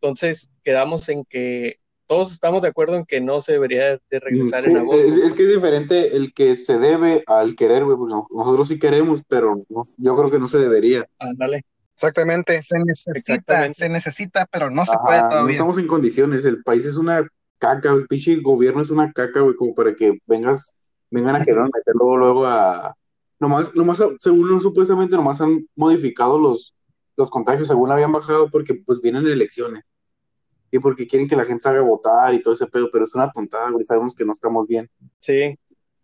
Entonces, 0.00 0.48
quedamos 0.64 1.08
en 1.10 1.24
que 1.24 1.78
todos 2.06 2.32
estamos 2.32 2.62
de 2.62 2.68
acuerdo 2.68 2.96
en 2.96 3.04
que 3.04 3.20
no 3.20 3.40
se 3.40 3.52
debería 3.52 3.98
de 4.10 4.20
regresar 4.20 4.64
en 4.64 4.78
agosto. 4.78 5.02
Es, 5.02 5.16
es, 5.18 5.34
que 5.34 5.42
es 5.42 5.54
diferente 5.54 6.16
el 6.16 6.32
que 6.32 6.56
se 6.56 6.78
debe 6.78 7.22
al 7.26 7.54
querer, 7.54 7.84
güey, 7.84 7.96
porque 7.96 8.14
nosotros 8.34 8.68
sí 8.68 8.78
queremos, 8.78 9.22
pero 9.28 9.64
no, 9.68 9.82
yo 9.98 10.16
creo 10.16 10.30
que 10.30 10.38
no 10.38 10.46
se 10.46 10.58
debería. 10.58 11.06
Ándale. 11.18 11.64
Exactamente, 11.94 12.62
se 12.62 12.78
necesita, 12.78 13.72
se 13.72 13.88
necesita, 13.88 14.46
pero 14.50 14.70
no 14.70 14.84
se 14.84 14.96
puede 15.04 15.20
todavía. 15.20 15.42
No 15.42 15.50
estamos 15.50 15.78
en 15.78 15.86
condiciones, 15.86 16.44
el 16.44 16.62
país 16.62 16.84
es 16.84 16.96
una 16.96 17.26
caca, 17.58 17.92
el 17.92 18.06
pinche 18.06 18.36
gobierno 18.36 18.82
es 18.82 18.90
una 18.90 19.12
caca, 19.12 19.40
güey, 19.40 19.54
como 19.54 19.74
para 19.74 19.94
que 19.94 20.18
vengas, 20.26 20.74
vengan 21.10 21.36
a 21.36 21.44
querer 21.44 21.62
meter 21.62 21.94
luego, 21.94 22.16
luego 22.16 22.46
a, 22.46 22.96
nomás, 23.38 23.74
nomás, 23.74 24.02
según 24.18 24.60
supuestamente 24.60 25.16
nomás 25.16 25.40
han 25.40 25.68
modificado 25.76 26.38
los, 26.38 26.74
los 27.16 27.30
contagios, 27.30 27.68
según 27.68 27.90
habían 27.90 28.12
bajado 28.12 28.48
porque 28.50 28.74
pues 28.74 29.00
vienen 29.00 29.26
elecciones. 29.26 29.84
Y 30.70 30.78
porque 30.78 31.06
quieren 31.06 31.28
que 31.28 31.36
la 31.36 31.44
gente 31.44 31.62
salga 31.62 31.80
a 31.80 31.84
votar 31.84 32.32
y 32.32 32.40
todo 32.40 32.54
ese 32.54 32.66
pedo, 32.66 32.88
pero 32.90 33.04
es 33.04 33.14
una 33.14 33.30
tontada, 33.30 33.70
güey, 33.70 33.84
sabemos 33.84 34.14
que 34.14 34.24
no 34.24 34.32
estamos 34.32 34.66
bien. 34.66 34.88
Sí, 35.20 35.58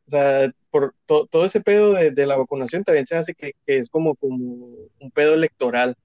o 0.08 0.10
sea, 0.10 0.50
por 0.70 0.94
to, 1.04 1.26
todo 1.26 1.44
ese 1.44 1.60
pedo 1.60 1.92
de, 1.92 2.10
de, 2.10 2.26
la 2.26 2.36
vacunación 2.36 2.82
también 2.82 3.06
se 3.06 3.14
hace 3.14 3.34
que, 3.34 3.52
que, 3.66 3.76
es 3.76 3.90
como, 3.90 4.16
como 4.16 4.36
un 5.00 5.10
pedo 5.12 5.34
electoral, 5.34 5.96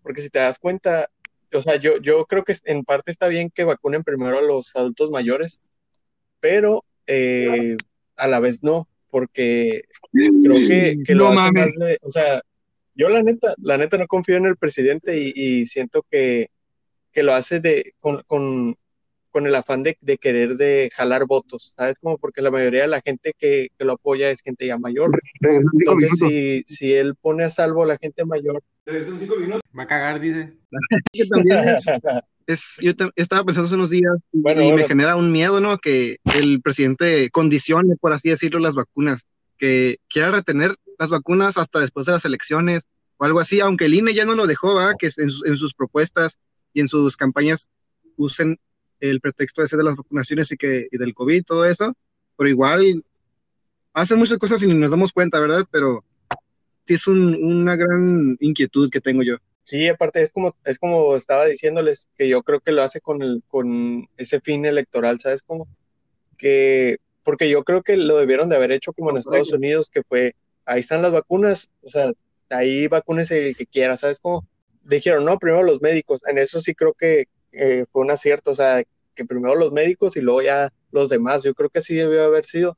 porque 0.00 0.22
si 0.22 0.30
te 0.30 0.38
das 0.38 0.60
cuenta, 0.60 1.10
o 1.52 1.60
sea, 1.62 1.74
yo, 1.74 1.98
yo 2.00 2.24
creo 2.26 2.44
que 2.44 2.54
en 2.64 2.84
parte 2.84 3.10
está 3.10 3.26
bien 3.26 3.50
que 3.50 3.64
vacunen 3.64 4.04
primero 4.04 4.38
a 4.38 4.42
los 4.42 4.76
adultos 4.76 5.10
mayores, 5.10 5.60
pero 6.38 6.84
eh, 7.08 7.76
a 8.14 8.28
la 8.28 8.38
vez 8.38 8.62
no, 8.62 8.86
porque 9.10 9.82
creo 10.12 10.54
que, 10.68 10.98
que 11.04 11.14
no 11.16 11.32
lo 11.32 11.40
hace 11.40 11.52
más 11.52 11.78
de, 11.80 11.98
o 12.02 12.12
sea, 12.12 12.40
yo 12.94 13.08
la 13.08 13.24
neta, 13.24 13.54
la 13.58 13.76
neta 13.76 13.98
no 13.98 14.06
confío 14.06 14.36
en 14.36 14.46
el 14.46 14.56
presidente 14.56 15.18
y, 15.18 15.32
y 15.34 15.66
siento 15.66 16.04
que, 16.08 16.50
que, 17.10 17.24
lo 17.24 17.34
hace 17.34 17.58
de, 17.58 17.94
con, 17.98 18.22
con, 18.28 18.76
con 19.30 19.46
el 19.46 19.54
afán 19.54 19.82
de, 19.82 19.96
de, 20.00 20.18
querer 20.18 20.56
de 20.56 20.90
jalar 20.94 21.26
votos, 21.26 21.74
¿sabes? 21.76 21.98
Como 22.00 22.18
porque 22.18 22.42
la 22.42 22.50
mayoría 22.50 22.82
de 22.82 22.88
la 22.88 23.00
gente 23.00 23.32
que, 23.38 23.68
que 23.76 23.84
lo 23.84 23.94
apoya 23.94 24.30
es 24.30 24.40
gente 24.40 24.66
ya 24.66 24.78
mayor. 24.78 25.20
Entonces, 25.40 26.10
si, 26.18 26.62
si, 26.66 26.94
él 26.94 27.14
pone 27.14 27.44
a 27.44 27.50
salvo 27.50 27.82
a 27.82 27.86
la 27.86 27.98
gente 27.98 28.24
mayor. 28.24 28.62
Va 28.86 29.82
a 29.82 29.86
cagar, 29.86 30.20
dice. 30.20 30.54
también 31.30 31.68
es, 31.68 31.86
es, 32.46 32.76
yo 32.80 32.92
estaba 33.16 33.44
pensando 33.44 33.66
hace 33.66 33.74
unos 33.74 33.90
días 33.90 34.14
bueno, 34.32 34.62
y 34.62 34.64
bueno. 34.64 34.78
me 34.78 34.88
genera 34.88 35.16
un 35.16 35.30
miedo, 35.30 35.60
¿no? 35.60 35.78
Que 35.78 36.18
el 36.34 36.60
presidente 36.62 37.30
condicione, 37.30 37.96
por 37.96 38.12
así 38.12 38.30
decirlo, 38.30 38.58
las 38.58 38.74
vacunas, 38.74 39.26
que 39.58 39.98
quiera 40.08 40.30
retener 40.30 40.76
las 40.98 41.10
vacunas 41.10 41.58
hasta 41.58 41.80
después 41.80 42.06
de 42.06 42.12
las 42.12 42.24
elecciones 42.24 42.84
o 43.18 43.24
algo 43.24 43.40
así, 43.40 43.60
aunque 43.60 43.86
el 43.86 43.94
INE 43.94 44.14
ya 44.14 44.24
no 44.24 44.34
lo 44.34 44.46
dejó, 44.46 44.74
¿va? 44.74 44.94
Que 44.94 45.08
en, 45.16 45.30
en 45.44 45.56
sus 45.56 45.74
propuestas 45.74 46.38
y 46.72 46.80
en 46.80 46.88
sus 46.88 47.16
campañas 47.16 47.68
usen 48.16 48.58
el 49.00 49.20
pretexto 49.20 49.62
ese 49.62 49.76
de 49.76 49.84
las 49.84 49.96
vacunaciones 49.96 50.50
y, 50.52 50.56
que, 50.56 50.88
y 50.90 50.98
del 50.98 51.14
COVID, 51.14 51.44
todo 51.44 51.64
eso, 51.64 51.94
pero 52.36 52.48
igual 52.48 53.04
hacen 53.92 54.18
muchas 54.18 54.38
cosas 54.38 54.62
y 54.62 54.66
ni 54.66 54.74
nos 54.74 54.90
damos 54.90 55.12
cuenta, 55.12 55.40
¿verdad? 55.40 55.64
Pero 55.70 56.04
sí 56.84 56.94
es 56.94 57.06
un, 57.06 57.34
una 57.34 57.76
gran 57.76 58.36
inquietud 58.40 58.90
que 58.90 59.00
tengo 59.00 59.22
yo. 59.22 59.36
Sí, 59.64 59.86
aparte 59.86 60.22
es 60.22 60.32
como, 60.32 60.56
es 60.64 60.78
como 60.78 61.14
estaba 61.14 61.44
diciéndoles, 61.44 62.08
que 62.16 62.26
yo 62.28 62.42
creo 62.42 62.60
que 62.60 62.72
lo 62.72 62.82
hace 62.82 63.00
con, 63.00 63.20
el, 63.20 63.42
con 63.48 64.08
ese 64.16 64.40
fin 64.40 64.64
electoral, 64.64 65.20
¿sabes 65.20 65.42
cómo? 65.42 65.68
Que, 66.38 66.96
porque 67.22 67.50
yo 67.50 67.64
creo 67.64 67.82
que 67.82 67.98
lo 67.98 68.16
debieron 68.16 68.48
de 68.48 68.56
haber 68.56 68.72
hecho 68.72 68.94
como 68.94 69.10
en 69.10 69.18
Estados 69.18 69.52
Unidos, 69.52 69.90
que 69.90 70.02
fue, 70.02 70.34
ahí 70.64 70.80
están 70.80 71.02
las 71.02 71.12
vacunas, 71.12 71.68
o 71.82 71.90
sea, 71.90 72.12
ahí 72.48 72.88
vacúnese 72.88 73.48
el 73.48 73.56
que 73.56 73.66
quiera, 73.66 73.98
¿sabes 73.98 74.18
cómo? 74.20 74.48
Dijeron, 74.84 75.26
no, 75.26 75.38
primero 75.38 75.62
los 75.62 75.82
médicos, 75.82 76.22
en 76.26 76.38
eso 76.38 76.62
sí 76.62 76.74
creo 76.74 76.94
que 76.94 77.26
eh, 77.52 77.84
fue 77.92 78.02
un 78.02 78.10
acierto, 78.10 78.52
o 78.52 78.54
sea, 78.54 78.82
que 79.14 79.24
primero 79.24 79.54
los 79.54 79.72
médicos 79.72 80.16
y 80.16 80.20
luego 80.20 80.42
ya 80.42 80.72
los 80.92 81.08
demás, 81.08 81.42
yo 81.42 81.54
creo 81.54 81.70
que 81.70 81.80
así 81.80 81.94
debió 81.94 82.24
haber 82.24 82.44
sido, 82.44 82.76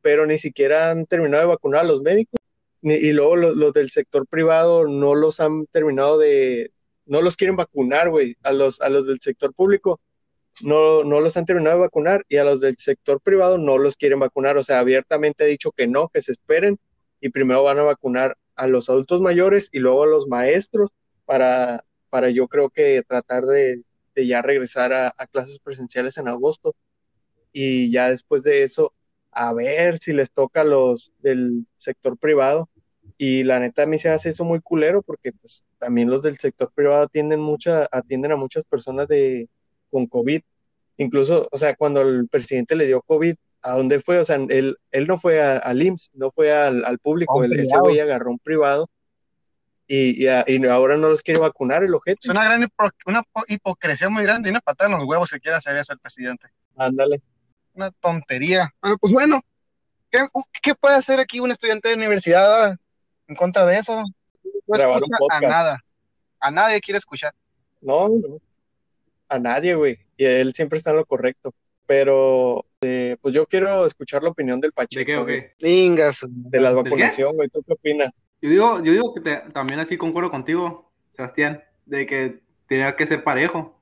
pero 0.00 0.26
ni 0.26 0.38
siquiera 0.38 0.90
han 0.90 1.06
terminado 1.06 1.42
de 1.42 1.48
vacunar 1.48 1.82
a 1.82 1.84
los 1.84 2.02
médicos, 2.02 2.40
y 2.82 3.12
luego 3.12 3.36
los, 3.36 3.72
del 3.72 3.90
sector 3.90 4.26
privado 4.26 4.88
no 4.88 5.14
los 5.14 5.38
han 5.38 5.66
terminado 5.66 6.18
de, 6.18 6.72
no 7.06 7.22
los 7.22 7.36
quieren 7.36 7.56
vacunar, 7.56 8.10
güey, 8.10 8.36
a 8.42 8.52
los, 8.52 8.80
a 8.80 8.88
los 8.88 9.06
del 9.06 9.20
sector 9.20 9.54
público 9.54 10.00
no, 10.60 11.04
no 11.04 11.20
los 11.20 11.36
han 11.36 11.46
terminado 11.46 11.76
de 11.76 11.82
vacunar 11.82 12.24
y 12.28 12.36
a 12.36 12.44
los 12.44 12.60
del 12.60 12.76
sector 12.76 13.20
privado 13.20 13.58
no 13.58 13.78
los 13.78 13.96
quieren 13.96 14.20
vacunar, 14.20 14.56
o 14.56 14.64
sea, 14.64 14.80
abiertamente 14.80 15.44
ha 15.44 15.46
dicho 15.46 15.72
que 15.72 15.86
no, 15.86 16.08
que 16.08 16.22
se 16.22 16.32
esperen 16.32 16.78
y 17.20 17.30
primero 17.30 17.62
van 17.62 17.78
a 17.78 17.82
vacunar 17.82 18.36
a 18.56 18.66
los 18.66 18.90
adultos 18.90 19.20
mayores 19.20 19.68
y 19.72 19.78
luego 19.78 20.02
a 20.02 20.06
los 20.08 20.26
maestros 20.26 20.90
para, 21.24 21.84
para 22.10 22.30
yo 22.30 22.48
creo 22.48 22.68
que 22.70 23.02
tratar 23.06 23.44
de, 23.44 23.82
ya 24.14 24.42
regresar 24.42 24.92
a, 24.92 25.12
clases 25.28 25.58
presenciales 25.58 26.16
en 26.18 26.28
agosto. 26.28 26.74
Y 27.52 27.90
ya 27.90 28.08
después 28.08 28.42
de 28.42 28.62
eso 28.62 28.92
a 29.30 29.52
ver 29.54 29.98
si 29.98 30.12
les 30.12 30.30
toca 30.30 30.62
a 30.62 30.64
los 30.64 31.12
del 31.20 31.66
sector 31.76 32.18
privado. 32.18 32.68
Y 33.18 33.44
la 33.44 33.60
neta 33.60 33.84
a 33.84 33.86
mí 33.86 33.98
se 33.98 34.08
hace 34.08 34.30
eso 34.30 34.44
muy 34.44 34.60
culero 34.60 35.02
porque 35.02 35.32
pues 35.32 35.64
también 35.78 36.10
los 36.10 36.22
del 36.22 36.38
sector 36.38 36.72
privado 36.74 37.04
atienden 37.04 37.40
mucha 37.40 37.88
atienden 37.92 38.32
a 38.32 38.36
muchas 38.36 38.64
personas 38.64 39.08
de 39.08 39.48
con 39.90 40.06
COVID. 40.06 40.42
Incluso 40.98 41.48
o 41.50 41.58
sea 41.58 41.74
cuando 41.76 42.02
el 42.02 42.28
presidente 42.28 42.76
le 42.76 42.86
dio 42.86 43.02
COVID 43.02 43.34
¿a 43.62 43.76
dónde 43.76 44.00
fue? 44.00 44.18
O 44.18 44.24
sea, 44.24 44.36
él, 44.48 44.76
él 44.90 45.06
no 45.06 45.18
fue 45.18 45.40
al 45.40 45.82
IMSS, 45.82 46.10
no 46.14 46.30
fue 46.32 46.52
al, 46.52 46.84
al 46.84 46.98
público, 46.98 47.44
él, 47.44 47.52
ese 47.52 47.78
güey 47.78 48.00
agarró 48.00 48.30
un 48.32 48.38
privado 48.38 48.90
y, 49.94 50.24
y, 50.24 50.66
ahora 50.66 50.96
no 50.96 51.10
los 51.10 51.20
quiere 51.20 51.38
vacunar 51.38 51.84
el 51.84 51.94
objeto. 51.94 52.20
Es 52.22 52.30
una 52.30 52.44
gran 52.44 52.66
una 53.04 53.22
hipocresía 53.46 54.08
muy 54.08 54.22
grande 54.22 54.48
y 54.48 54.50
una 54.50 54.62
patada 54.62 54.90
en 54.90 54.98
los 54.98 55.06
huevos 55.06 55.30
que 55.30 55.38
quiera 55.38 55.58
hacer 55.58 55.76
el 55.76 55.98
presidente. 55.98 56.48
Ándale. 56.76 57.20
Una 57.74 57.90
tontería. 57.90 58.70
Pero 58.80 58.96
pues 58.96 59.12
bueno, 59.12 59.42
¿qué, 60.10 60.26
¿qué, 60.62 60.74
puede 60.74 60.94
hacer 60.94 61.20
aquí 61.20 61.40
un 61.40 61.50
estudiante 61.50 61.90
de 61.90 61.96
universidad 61.96 62.74
en 63.28 63.34
contra 63.36 63.66
de 63.66 63.80
eso? 63.80 64.02
No 64.66 64.98
a 65.30 65.40
nada. 65.40 65.84
A 66.40 66.50
nadie 66.50 66.80
quiere 66.80 66.96
escuchar. 66.96 67.34
No, 67.82 68.08
no. 68.08 68.40
A 69.28 69.38
nadie, 69.38 69.74
güey. 69.74 69.98
Y 70.16 70.24
él 70.24 70.54
siempre 70.54 70.78
está 70.78 70.92
en 70.92 70.96
lo 70.96 71.04
correcto. 71.04 71.52
Pero 71.86 72.64
este, 72.82 73.16
pues 73.18 73.34
yo 73.34 73.46
quiero 73.46 73.86
escuchar 73.86 74.22
la 74.22 74.30
opinión 74.30 74.60
del 74.60 74.72
Pacheco. 74.72 75.00
¿De 75.00 75.04
qué 75.04 75.16
o 75.16 75.26
qué? 75.26 75.52
De 76.28 76.60
la 76.60 76.72
vacunación, 76.72 77.36
güey. 77.36 77.48
¿Tú 77.48 77.62
qué 77.62 77.74
opinas? 77.74 78.22
Yo 78.42 78.50
digo, 78.50 78.84
yo 78.84 78.92
digo 78.92 79.14
que 79.14 79.42
también 79.54 79.80
así 79.80 79.96
concuerdo 79.96 80.30
contigo, 80.30 80.92
Sebastián, 81.16 81.62
de 81.86 82.06
que 82.06 82.40
tenía 82.66 82.94
que 82.96 83.06
ser 83.06 83.24
parejo, 83.24 83.80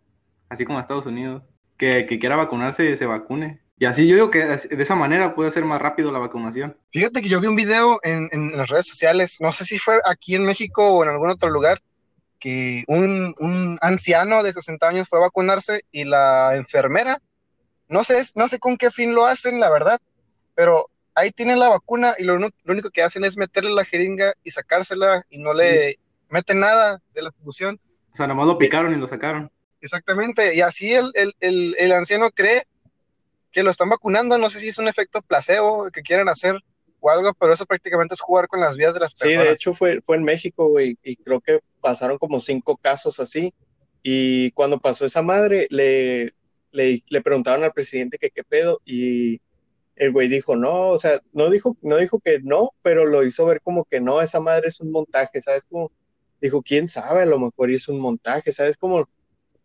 así 0.49 0.65
como 0.65 0.79
Estados 0.79 1.07
Unidos. 1.07 1.43
Que, 1.77 2.07
que 2.07 2.19
quiera 2.19 2.37
vacunarse, 2.37 2.97
se 2.97 3.07
vacune. 3.07 3.63
Y 3.79 3.87
así 3.87 4.07
yo 4.07 4.15
digo 4.15 4.31
que 4.31 4.45
de 4.45 4.83
esa 4.83 4.95
manera 4.95 5.35
puede 5.35 5.51
ser 5.51 5.65
más 5.65 5.81
rápido 5.81 6.13
la 6.13 6.19
vacunación. 6.19 6.77
Fíjate 6.93 7.23
que 7.23 7.29
yo 7.31 7.41
vi 7.41 7.49
un 7.49 7.57
video 7.57 7.99
en, 8.03 8.29
en 8.33 8.57
las 8.57 8.69
redes 8.69 8.87
sociales, 8.87 9.39
no 9.41 9.51
sé 9.51 9.65
si 9.65 9.79
fue 9.79 9.95
aquí 10.05 10.35
en 10.35 10.45
México 10.45 10.87
o 10.93 11.03
en 11.03 11.09
algún 11.09 11.31
otro 11.31 11.49
lugar, 11.49 11.79
que 12.39 12.85
un, 12.87 13.35
un 13.39 13.79
anciano 13.81 14.43
de 14.43 14.53
60 14.53 14.87
años 14.87 15.09
fue 15.09 15.19
a 15.19 15.23
vacunarse 15.23 15.81
y 15.91 16.05
la 16.05 16.55
enfermera 16.55 17.17
no 17.91 18.05
sé, 18.05 18.23
no 18.37 18.49
sé 18.49 18.59
con 18.59 18.77
qué 18.77 18.91
fin 18.91 19.15
lo 19.15 19.27
hacen, 19.27 19.61
la 19.61 19.69
verdad, 19.69 19.99
pero 20.55 20.89
ahí 21.15 21.31
tienen 21.31 21.59
la 21.59 21.69
vacuna 21.69 22.15
y 22.19 22.25
lo, 22.25 22.39
único 22.67 22.91
que 22.91 23.03
hacen 23.03 23.25
es 23.25 23.37
meterle 23.37 23.71
la 23.71 23.85
jeringa 23.85 24.33
y 24.45 24.51
sacársela 24.51 25.25
y 25.31 25.39
no 25.39 25.53
le 25.55 25.99
meten 26.29 26.61
nada 26.61 27.03
de 27.15 27.23
la 27.23 27.33
solución. 27.33 27.81
O 28.13 28.17
sea, 28.17 28.27
nomás 28.27 28.47
lo 28.47 28.59
picaron 28.59 28.93
y 28.93 28.97
lo 28.97 29.09
sacaron. 29.09 29.51
Exactamente, 29.81 30.55
y 30.55 30.61
así 30.61 30.93
el, 30.93 31.11
el, 31.15 31.75
el, 31.79 31.93
anciano 31.93 32.31
cree 32.31 32.65
que 33.51 33.63
lo 33.63 33.71
están 33.71 33.89
vacunando, 33.89 34.37
no 34.37 34.51
sé 34.51 34.61
si 34.61 34.69
es 34.69 34.79
un 34.79 34.89
efecto 34.89 35.23
placebo 35.23 35.91
que 35.91 36.03
quieren 36.03 36.29
hacer 36.29 36.57
o 37.01 37.09
algo, 37.11 37.33
pero 37.33 37.55
eso 37.55 37.65
prácticamente 37.65 38.15
es 38.15 38.21
jugar 38.21 38.47
con 38.47 38.61
las 38.61 38.77
vías 38.77 38.93
de 38.93 39.01
las 39.01 39.15
personas. 39.15 39.43
Sí, 39.43 39.49
de 39.49 39.55
hecho 39.55 39.75
fue, 39.75 40.03
fue 40.03 40.17
en 40.17 40.25
México, 40.25 40.69
güey, 40.69 40.99
y 41.03 41.17
creo 41.17 41.41
que 41.41 41.61
pasaron 41.81 42.19
como 42.19 42.41
cinco 42.41 42.77
casos 42.77 43.19
así, 43.21 43.55
y 44.03 44.51
cuando 44.53 44.79
pasó 44.79 45.07
esa 45.07 45.23
madre, 45.23 45.67
le, 45.71 46.35
le, 46.73 47.03
le 47.09 47.21
preguntaron 47.23 47.65
al 47.65 47.73
presidente 47.73 48.19
que 48.19 48.31
qué 48.31 48.45
pedo 48.45 48.83
y 48.85 49.41
el 50.01 50.13
güey 50.13 50.29
dijo 50.29 50.57
no, 50.57 50.89
o 50.89 50.99
sea, 50.99 51.21
no 51.35 51.51
dijo, 51.51 51.77
no 51.83 51.99
dijo 51.99 52.21
que 52.21 52.41
no, 52.41 52.73
pero 52.81 53.05
lo 53.05 53.23
hizo 53.23 53.45
ver 53.45 53.61
como 53.61 53.85
que 53.85 54.01
no, 54.01 54.23
esa 54.23 54.41
madre 54.41 54.69
es 54.69 54.81
un 54.81 54.91
montaje, 54.91 55.43
¿sabes? 55.43 55.65
Como 55.69 55.93
dijo, 56.41 56.63
quién 56.63 56.89
sabe, 56.89 57.21
a 57.21 57.27
lo 57.27 57.39
mejor 57.39 57.71
es 57.71 57.87
un 57.87 58.01
montaje, 58.01 58.51
¿sabes? 58.51 58.79
Como 58.79 59.07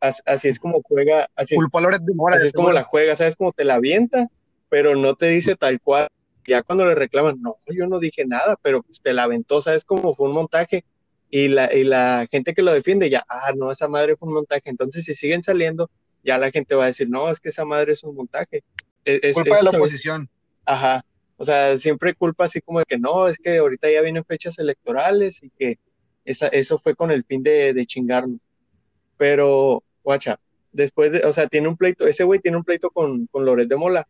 así, 0.01 0.49
es 0.49 0.59
como 0.59 0.81
juega, 0.83 1.29
así, 1.37 1.55
es, 1.55 2.53
como 2.53 2.71
la 2.73 2.83
juega, 2.83 3.15
¿sabes? 3.15 3.37
Como 3.37 3.53
te 3.53 3.63
la 3.63 3.75
avienta, 3.75 4.27
pero 4.67 4.93
no 4.97 5.15
te 5.15 5.27
dice 5.27 5.55
tal 5.55 5.79
cual. 5.79 6.09
Ya 6.45 6.63
cuando 6.63 6.85
le 6.85 6.95
reclaman, 6.95 7.41
no, 7.41 7.55
yo 7.67 7.87
no 7.87 7.97
dije 7.97 8.25
nada, 8.25 8.57
pero 8.61 8.83
pues 8.83 9.01
te 9.01 9.13
la 9.13 9.23
aventó, 9.23 9.61
¿sabes? 9.61 9.85
Como 9.85 10.15
fue 10.15 10.27
un 10.27 10.35
montaje. 10.35 10.83
Y 11.31 11.47
la, 11.47 11.73
y 11.73 11.85
la 11.85 12.27
gente 12.29 12.53
que 12.53 12.61
lo 12.61 12.73
defiende 12.73 13.09
ya, 13.09 13.25
ah, 13.29 13.53
no, 13.55 13.71
esa 13.71 13.87
madre 13.87 14.17
fue 14.17 14.27
un 14.27 14.35
montaje. 14.35 14.69
Entonces, 14.69 15.05
si 15.05 15.15
siguen 15.15 15.43
saliendo 15.43 15.89
ya 16.25 16.37
la 16.39 16.51
gente 16.51 16.75
va 16.75 16.85
a 16.85 16.87
decir, 16.87 17.07
no, 17.09 17.29
es 17.29 17.39
que 17.39 17.49
esa 17.49 17.63
madre 17.63 17.93
es 17.93 18.03
un 18.03 18.15
montaje. 18.15 18.63
E-, 19.05 19.19
es, 19.23 19.35
culpa 19.35 19.57
de 19.57 19.63
la 19.63 19.69
oposición. 19.71 20.29
Ajá. 20.65 21.05
O 21.37 21.45
sea, 21.45 21.77
siempre 21.77 22.13
culpa 22.13 22.45
así 22.45 22.61
como 22.61 22.79
de 22.79 22.85
que 22.85 22.97
no, 22.97 23.27
es 23.27 23.37
que 23.37 23.57
ahorita 23.57 23.91
ya 23.91 24.01
vienen 24.01 24.25
fechas 24.25 24.57
electorales 24.57 25.43
y 25.43 25.49
que 25.49 25.77
esa, 26.23 26.47
eso 26.47 26.79
fue 26.79 26.95
con 26.95 27.11
el 27.11 27.23
fin 27.23 27.43
de, 27.43 27.73
de 27.73 27.85
chingarnos. 27.85 28.39
Pero, 29.17 29.83
guacha, 30.03 30.39
después 30.71 31.11
de, 31.11 31.19
o 31.19 31.33
sea, 31.33 31.47
tiene 31.47 31.67
un 31.67 31.77
pleito, 31.77 32.07
ese 32.07 32.23
güey 32.23 32.39
tiene 32.39 32.57
un 32.57 32.63
pleito 32.63 32.89
con, 32.89 33.27
con 33.27 33.45
Loret 33.45 33.67
de 33.67 33.75
Mola, 33.75 34.07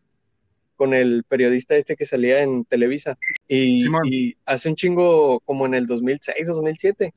con 0.75 0.93
el 0.93 1.23
periodista 1.23 1.75
este 1.75 1.95
que 1.95 2.05
salía 2.05 2.41
en 2.41 2.65
Televisa. 2.65 3.17
Y, 3.47 3.77
y 4.09 4.37
hace 4.45 4.69
un 4.69 4.75
chingo, 4.75 5.39
como 5.41 5.65
en 5.65 5.73
el 5.73 5.85
2006, 5.85 6.47
2007, 6.47 7.13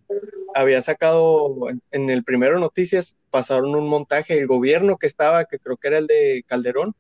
había 0.54 0.82
sacado 0.82 1.68
en, 1.90 2.10
el 2.10 2.24
primero 2.24 2.58
noticias, 2.58 3.16
pasaron 3.30 3.74
un 3.74 3.88
montaje, 3.88 4.38
el 4.38 4.46
gobierno 4.46 4.96
que 4.96 5.06
estaba, 5.06 5.44
que 5.44 5.58
creo 5.58 5.76
que 5.76 5.88
era 5.88 5.98
el 5.98 6.06
de 6.06 6.44
Calderón, 6.46 6.94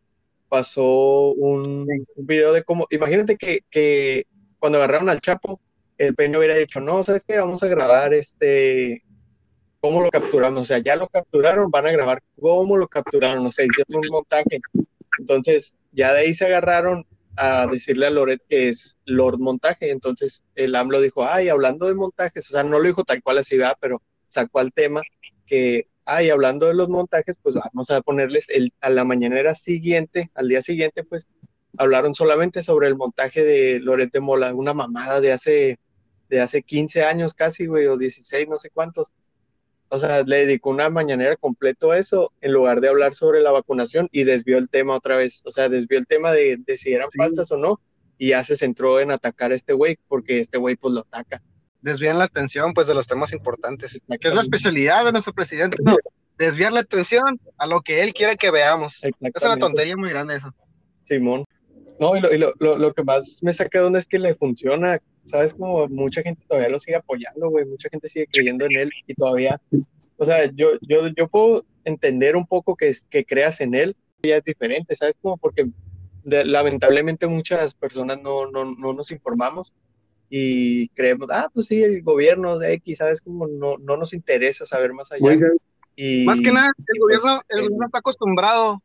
pasó 0.48 1.32
un, 1.32 1.86
video 2.16 2.52
de 2.52 2.62
cómo, 2.64 2.86
imagínate 2.90 3.36
que, 3.36 3.60
que, 3.70 4.26
cuando 4.58 4.78
agarraron 4.78 5.08
al 5.08 5.20
Chapo, 5.20 5.60
el 5.98 6.14
peño 6.14 6.38
hubiera 6.38 6.56
dicho, 6.56 6.80
no, 6.80 7.02
¿sabes 7.04 7.24
qué? 7.26 7.38
Vamos 7.38 7.62
a 7.62 7.68
grabar 7.68 8.14
este, 8.14 9.02
cómo 9.80 10.02
lo 10.02 10.10
capturamos, 10.10 10.62
o 10.62 10.64
sea, 10.64 10.78
ya 10.78 10.96
lo 10.96 11.08
capturaron, 11.08 11.70
van 11.70 11.86
a 11.86 11.92
grabar 11.92 12.22
cómo 12.40 12.76
lo 12.76 12.88
capturaron, 12.88 13.44
o 13.46 13.52
sea, 13.52 13.64
hicieron 13.64 14.04
un 14.04 14.10
montaje. 14.10 14.60
Entonces, 15.18 15.74
ya 15.92 16.12
de 16.12 16.20
ahí 16.20 16.34
se 16.34 16.46
agarraron 16.46 17.06
a 17.38 17.66
decirle 17.68 18.06
a 18.06 18.10
Loret 18.10 18.42
que 18.48 18.68
es 18.68 18.96
Lord 19.04 19.38
Montaje. 19.38 19.90
Entonces 19.90 20.44
el 20.54 20.74
AMLO 20.74 21.00
dijo, 21.00 21.24
ay, 21.24 21.48
hablando 21.48 21.86
de 21.86 21.94
montajes, 21.94 22.50
o 22.50 22.52
sea, 22.52 22.64
no 22.64 22.78
lo 22.78 22.86
dijo 22.86 23.04
tal 23.04 23.22
cual 23.22 23.38
así, 23.38 23.56
¿verdad? 23.56 23.76
pero 23.80 24.02
sacó 24.26 24.58
al 24.58 24.72
tema 24.72 25.02
que, 25.46 25.88
ay, 26.08 26.30
hablando 26.30 26.66
de 26.66 26.74
los 26.74 26.88
montajes, 26.88 27.38
pues 27.42 27.54
vamos 27.54 27.90
a 27.90 28.00
ponerles 28.00 28.46
el, 28.48 28.72
a 28.80 28.90
la 28.90 29.04
mañanera 29.04 29.54
siguiente, 29.54 30.30
al 30.34 30.48
día 30.48 30.62
siguiente, 30.62 31.04
pues 31.04 31.26
hablaron 31.76 32.14
solamente 32.14 32.62
sobre 32.62 32.88
el 32.88 32.96
montaje 32.96 33.44
de 33.44 33.80
Loret 33.80 34.12
de 34.12 34.20
Mola, 34.20 34.54
una 34.54 34.74
mamada 34.74 35.20
de 35.20 35.32
hace, 35.32 35.78
de 36.28 36.40
hace 36.40 36.62
15 36.62 37.04
años 37.04 37.34
casi, 37.34 37.66
güey, 37.66 37.86
o 37.86 37.96
16, 37.96 38.48
no 38.48 38.58
sé 38.58 38.70
cuántos 38.70 39.12
o 39.90 39.98
sea, 39.98 40.22
le 40.22 40.46
dedicó 40.46 40.70
una 40.70 40.90
mañanera 40.90 41.36
completo 41.36 41.90
a 41.90 41.98
eso 41.98 42.32
en 42.40 42.52
lugar 42.52 42.80
de 42.80 42.88
hablar 42.88 43.14
sobre 43.14 43.40
la 43.40 43.52
vacunación 43.52 44.08
y 44.12 44.24
desvió 44.24 44.58
el 44.58 44.68
tema 44.68 44.96
otra 44.96 45.16
vez. 45.16 45.42
O 45.44 45.52
sea, 45.52 45.68
desvió 45.68 45.98
el 45.98 46.06
tema 46.06 46.32
de, 46.32 46.62
si 46.76 46.92
eran 46.92 47.08
falsas 47.16 47.50
o 47.52 47.56
no 47.56 47.80
y 48.18 48.28
ya 48.28 48.44
se 48.44 48.56
centró 48.56 49.00
en 49.00 49.10
atacar 49.10 49.52
a 49.52 49.54
este 49.54 49.72
güey 49.72 49.98
porque 50.08 50.40
este 50.40 50.58
güey 50.58 50.76
pues 50.76 50.92
lo 50.92 51.00
ataca. 51.00 51.42
Desvían 51.80 52.18
la 52.18 52.24
atención 52.24 52.72
pues 52.74 52.86
de 52.86 52.94
los 52.94 53.06
temas 53.06 53.32
importantes, 53.32 54.00
que 54.20 54.28
es 54.28 54.34
la 54.34 54.40
especialidad 54.40 55.04
de 55.04 55.12
nuestro 55.12 55.32
presidente. 55.32 55.76
desviar 56.36 56.72
la 56.72 56.80
atención 56.80 57.40
a 57.56 57.66
lo 57.66 57.80
que 57.80 58.02
él 58.02 58.12
quiere 58.12 58.36
que 58.36 58.50
veamos. 58.50 59.04
Es 59.04 59.44
una 59.44 59.56
tontería 59.56 59.96
muy 59.96 60.10
grande 60.10 60.36
eso. 60.36 60.54
Simón. 61.04 61.44
No, 62.00 62.16
y, 62.16 62.20
lo, 62.20 62.52
lo, 62.58 62.78
lo, 62.78 62.94
que 62.94 63.02
más 63.02 63.38
me 63.42 63.52
saca 63.52 63.80
de 63.80 63.86
onda 63.86 63.98
es 63.98 64.06
que 64.06 64.20
le 64.20 64.36
funciona 64.36 65.00
¿sabes? 65.28 65.54
Como 65.54 65.86
mucha 65.88 66.22
gente 66.22 66.42
todavía 66.48 66.70
lo 66.70 66.80
sigue 66.80 66.96
apoyando, 66.96 67.50
güey, 67.50 67.64
mucha 67.66 67.88
gente 67.90 68.08
sigue 68.08 68.26
creyendo 68.26 68.64
en 68.64 68.76
él 68.76 68.90
y 69.06 69.14
todavía, 69.14 69.60
o 70.16 70.24
sea, 70.24 70.50
yo, 70.54 70.70
yo, 70.80 71.08
yo 71.08 71.28
puedo 71.28 71.64
entender 71.84 72.36
un 72.36 72.46
poco 72.46 72.74
que, 72.76 72.94
que 73.10 73.24
creas 73.24 73.60
en 73.60 73.74
él, 73.74 73.96
ya 74.22 74.36
es 74.36 74.44
diferente, 74.44 74.96
¿sabes? 74.96 75.14
Como 75.20 75.36
porque 75.36 75.68
lamentablemente 76.24 77.26
muchas 77.26 77.74
personas 77.74 78.20
no, 78.20 78.50
no, 78.50 78.64
no, 78.64 78.92
nos 78.92 79.10
informamos 79.12 79.72
y 80.30 80.88
creemos, 80.90 81.28
ah, 81.30 81.48
pues 81.52 81.66
sí, 81.68 81.82
el 81.82 82.02
gobierno 82.02 82.58
de 82.58 82.74
X, 82.74 82.98
¿sabes? 82.98 83.20
Como 83.20 83.46
no, 83.46 83.76
no 83.78 83.96
nos 83.96 84.12
interesa 84.12 84.66
saber 84.66 84.92
más 84.92 85.10
allá. 85.12 85.36
Y, 85.96 86.24
más 86.24 86.40
que 86.40 86.52
nada, 86.52 86.68
el 86.86 87.00
gobierno, 87.00 87.40
el 87.48 87.62
gobierno 87.62 87.86
está 87.86 87.98
acostumbrado, 87.98 88.82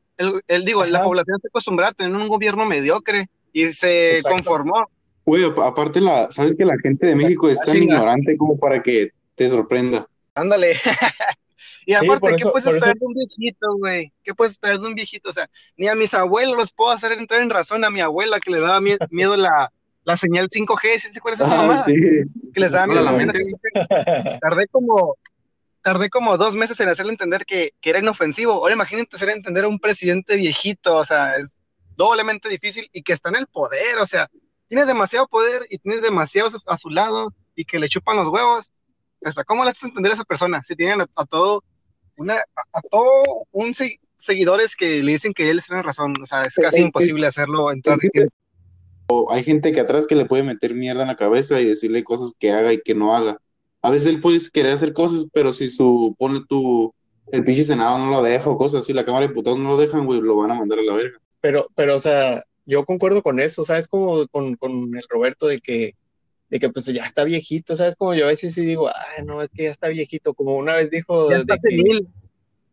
el, 0.47 0.65
digo, 0.65 0.85
la 0.85 1.03
población 1.03 1.35
está 1.37 1.47
acostumbrada 1.49 1.91
a 1.91 1.93
tener 1.93 2.15
un 2.15 2.27
gobierno 2.27 2.65
mediocre 2.65 3.27
y 3.51 3.71
se 3.73 4.21
conformó 4.23 4.87
Güey, 5.25 5.43
apa- 5.45 5.67
aparte, 5.67 6.01
la, 6.01 6.29
sabes 6.31 6.55
que 6.55 6.65
la 6.65 6.75
gente 6.83 7.07
de 7.07 7.15
México 7.15 7.49
es 7.49 7.59
tan 7.59 7.77
ignorante 7.77 8.35
como 8.35 8.57
para 8.59 8.81
que 8.83 9.11
te 9.35 9.49
sorprenda. 9.49 10.05
Ándale. 10.35 10.73
y 11.85 11.91
Sí, 11.91 11.95
aparte, 11.95 12.19
por 12.19 12.29
¿qué 12.35 12.43
eso- 12.43 12.51
puedes 12.51 12.67
esperar 12.67 12.95
eso- 12.95 12.99
de 12.99 13.05
un 13.05 13.13
viejito, 13.13 13.77
güey? 13.77 14.11
¿Qué 14.23 14.33
puedes 14.33 14.51
esperar 14.53 14.79
de 14.79 14.87
un 14.87 14.95
viejito? 14.95 15.29
O 15.29 15.33
sea, 15.33 15.47
ni 15.77 15.87
a 15.87 15.95
mis 15.95 16.13
abuelos 16.13 16.57
los 16.57 16.71
puedo 16.73 16.91
hacer 16.91 17.13
entrar 17.13 17.41
en 17.41 17.49
razón. 17.49 17.85
A 17.85 17.89
mi 17.89 18.01
abuela 18.01 18.39
que 18.39 18.51
le 18.51 18.59
daba 18.59 18.81
mie- 18.81 18.97
miedo 19.11 19.37
la, 19.37 19.71
la 20.05 20.17
señal 20.17 20.49
5G, 20.49 20.99
¿sí 20.99 21.11
te 21.13 21.19
acuerdas 21.19 21.39
de 21.39 21.45
esa 21.45 21.53
Ah, 21.63 21.65
mamá? 21.67 21.83
sí. 21.83 21.93
Que 22.53 22.59
les 22.59 22.71
daba 22.71 22.91
Hola, 22.91 23.11
miedo. 23.13 23.31
la 23.31 23.33
mente. 23.33 24.39
Tardé 24.41 24.67
como, 24.67 25.15
tardé 25.81 26.09
como 26.09 26.37
dos 26.37 26.55
meses 26.55 26.79
en 26.79 26.89
hacerle 26.89 27.11
entender 27.13 27.45
que, 27.45 27.71
que 27.81 27.89
era 27.89 27.99
inofensivo. 27.99 28.53
Ahora 28.53 28.73
imagínate 28.73 29.15
hacer 29.15 29.29
entender 29.29 29.65
a 29.65 29.67
un 29.69 29.79
presidente 29.79 30.35
viejito, 30.35 30.95
o 30.97 31.05
sea, 31.05 31.35
es 31.37 31.53
doblemente 31.95 32.49
difícil 32.49 32.89
y 32.91 33.03
que 33.03 33.13
está 33.13 33.29
en 33.29 33.35
el 33.37 33.47
poder, 33.47 33.97
o 34.01 34.05
sea, 34.05 34.27
tiene 34.67 34.85
demasiado 34.85 35.27
poder 35.27 35.65
y 35.69 35.77
tiene 35.77 36.01
demasiados 36.01 36.63
a 36.67 36.77
su 36.77 36.89
lado 36.89 37.33
y 37.55 37.65
que 37.65 37.79
le 37.79 37.87
chupan 37.89 38.15
los 38.17 38.27
huevos. 38.27 38.71
Hasta 39.23 39.43
cómo 39.43 39.63
le 39.63 39.69
haces 39.69 39.83
entender 39.83 40.11
a 40.11 40.15
esa 40.15 40.23
persona 40.25 40.63
si 40.67 40.75
tienen 40.75 41.01
a, 41.01 41.07
a 41.15 41.25
todo 41.25 41.63
una 42.17 42.35
a, 42.35 42.41
a 42.73 42.81
todo 42.89 43.45
un 43.51 43.73
se- 43.73 43.99
seguidores 44.17 44.75
que 44.75 45.01
le 45.03 45.13
dicen 45.13 45.33
que 45.33 45.49
él 45.49 45.61
tiene 45.65 45.81
razón, 45.81 46.13
o 46.21 46.25
sea, 46.25 46.45
es 46.45 46.55
casi 46.55 46.67
Es 46.67 46.73
que- 46.75 46.81
imposible 46.81 47.27
hacerlo 47.27 47.71
entrar. 47.71 47.97
O 49.07 49.31
hay 49.31 49.43
gente 49.43 49.71
que 49.71 49.79
atrás 49.79 50.07
que 50.07 50.15
le 50.15 50.25
puede 50.25 50.43
meter 50.43 50.73
mierda 50.73 51.01
en 51.01 51.09
la 51.09 51.15
cabeza 51.15 51.59
y 51.59 51.65
decirle 51.65 52.03
cosas 52.03 52.33
que 52.37 52.51
haga 52.51 52.73
y 52.73 52.81
que 52.81 52.95
no 52.95 53.15
haga. 53.15 53.37
A 53.81 53.91
veces 53.91 54.13
él 54.13 54.21
puede 54.21 54.39
querer 54.51 54.73
hacer 54.73 54.93
cosas, 54.93 55.27
pero 55.33 55.51
si 55.51 55.69
su, 55.69 56.15
pone 56.17 56.41
tu, 56.47 56.93
el 57.31 57.43
pinche 57.43 57.63
senado 57.63 57.97
no 57.99 58.09
lo 58.09 58.23
deja 58.23 58.49
o 58.49 58.57
cosas 58.57 58.83
así, 58.83 58.93
la 58.93 59.05
Cámara 59.05 59.23
de 59.23 59.29
Diputados 59.29 59.59
no 59.59 59.69
lo 59.69 59.77
dejan, 59.77 60.05
güey, 60.05 60.21
lo 60.21 60.37
van 60.37 60.51
a 60.51 60.55
mandar 60.55 60.79
a 60.79 60.83
la 60.83 60.93
verga. 60.93 61.17
Pero, 61.41 61.67
pero, 61.75 61.97
o 61.97 61.99
sea, 61.99 62.43
yo 62.65 62.85
concuerdo 62.85 63.21
con 63.21 63.39
eso, 63.39 63.65
¿sabes? 63.65 63.87
Como 63.87 64.25
con, 64.27 64.55
con 64.55 64.95
el 64.95 65.03
Roberto 65.09 65.47
de 65.47 65.59
que, 65.59 65.95
de 66.49 66.59
que 66.59 66.69
pues 66.69 66.85
ya 66.85 67.03
está 67.03 67.25
viejito, 67.25 67.75
¿sabes? 67.75 67.95
Como 67.97 68.13
yo 68.13 68.25
a 68.25 68.29
veces 68.29 68.53
sí 68.53 68.65
digo, 68.65 68.87
ay, 68.87 69.25
no, 69.25 69.41
es 69.41 69.49
que 69.49 69.63
ya 69.63 69.71
está 69.71 69.89
viejito, 69.89 70.33
como 70.33 70.55
una 70.55 70.75
vez 70.75 70.89
dijo 70.89 71.29
Ya 71.29 71.37
de 71.37 71.41
está 71.41 71.57
que, 71.57 72.05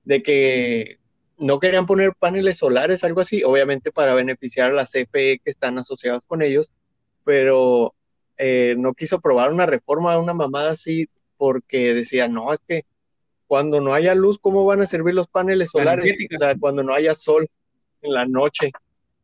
de 0.04 0.22
que 0.22 0.99
no 1.40 1.58
querían 1.58 1.86
poner 1.86 2.12
paneles 2.18 2.58
solares, 2.58 3.02
algo 3.02 3.20
así, 3.22 3.42
obviamente 3.42 3.90
para 3.90 4.14
beneficiar 4.14 4.70
a 4.70 4.74
la 4.74 4.84
CFE 4.86 5.40
que 5.42 5.50
están 5.50 5.78
asociados 5.78 6.22
con 6.26 6.42
ellos, 6.42 6.70
pero 7.24 7.94
eh, 8.36 8.74
no 8.78 8.94
quiso 8.94 9.16
aprobar 9.16 9.52
una 9.52 9.66
reforma, 9.66 10.18
una 10.18 10.34
mamada 10.34 10.70
así, 10.72 11.08
porque 11.36 11.94
decía, 11.94 12.28
no, 12.28 12.52
es 12.52 12.60
que 12.68 12.84
cuando 13.46 13.80
no 13.80 13.92
haya 13.94 14.14
luz, 14.14 14.38
¿cómo 14.38 14.64
van 14.64 14.82
a 14.82 14.86
servir 14.86 15.14
los 15.14 15.26
paneles 15.26 15.70
La 15.74 15.80
solares? 15.80 16.04
energética. 16.04 16.36
O 16.36 16.38
sea, 16.38 16.54
cuando 16.58 16.82
no 16.82 16.94
haya 16.94 17.14
sol 17.14 17.48
en 18.02 18.12
la 18.12 18.24
noche. 18.26 18.70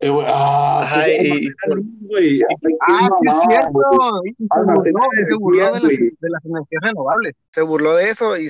Eh, 0.00 0.10
ah, 0.26 0.80
Ajá, 0.82 1.04
pues, 1.04 1.44
y- 1.44 1.48
luz. 1.68 2.02
Ay, 2.18 2.40
Ah, 2.88 3.08
sí 3.20 3.26
es 3.28 3.42
cierto. 3.48 3.68
Se 4.82 4.90
burló, 5.38 5.72
de, 5.72 5.80
las, 5.80 5.90
de 5.90 6.30
las 6.30 6.44
energías 6.44 6.82
renovables. 6.82 7.34
Se 7.50 7.62
burló 7.62 7.94
de 7.94 8.10
eso 8.10 8.36
y, 8.36 8.48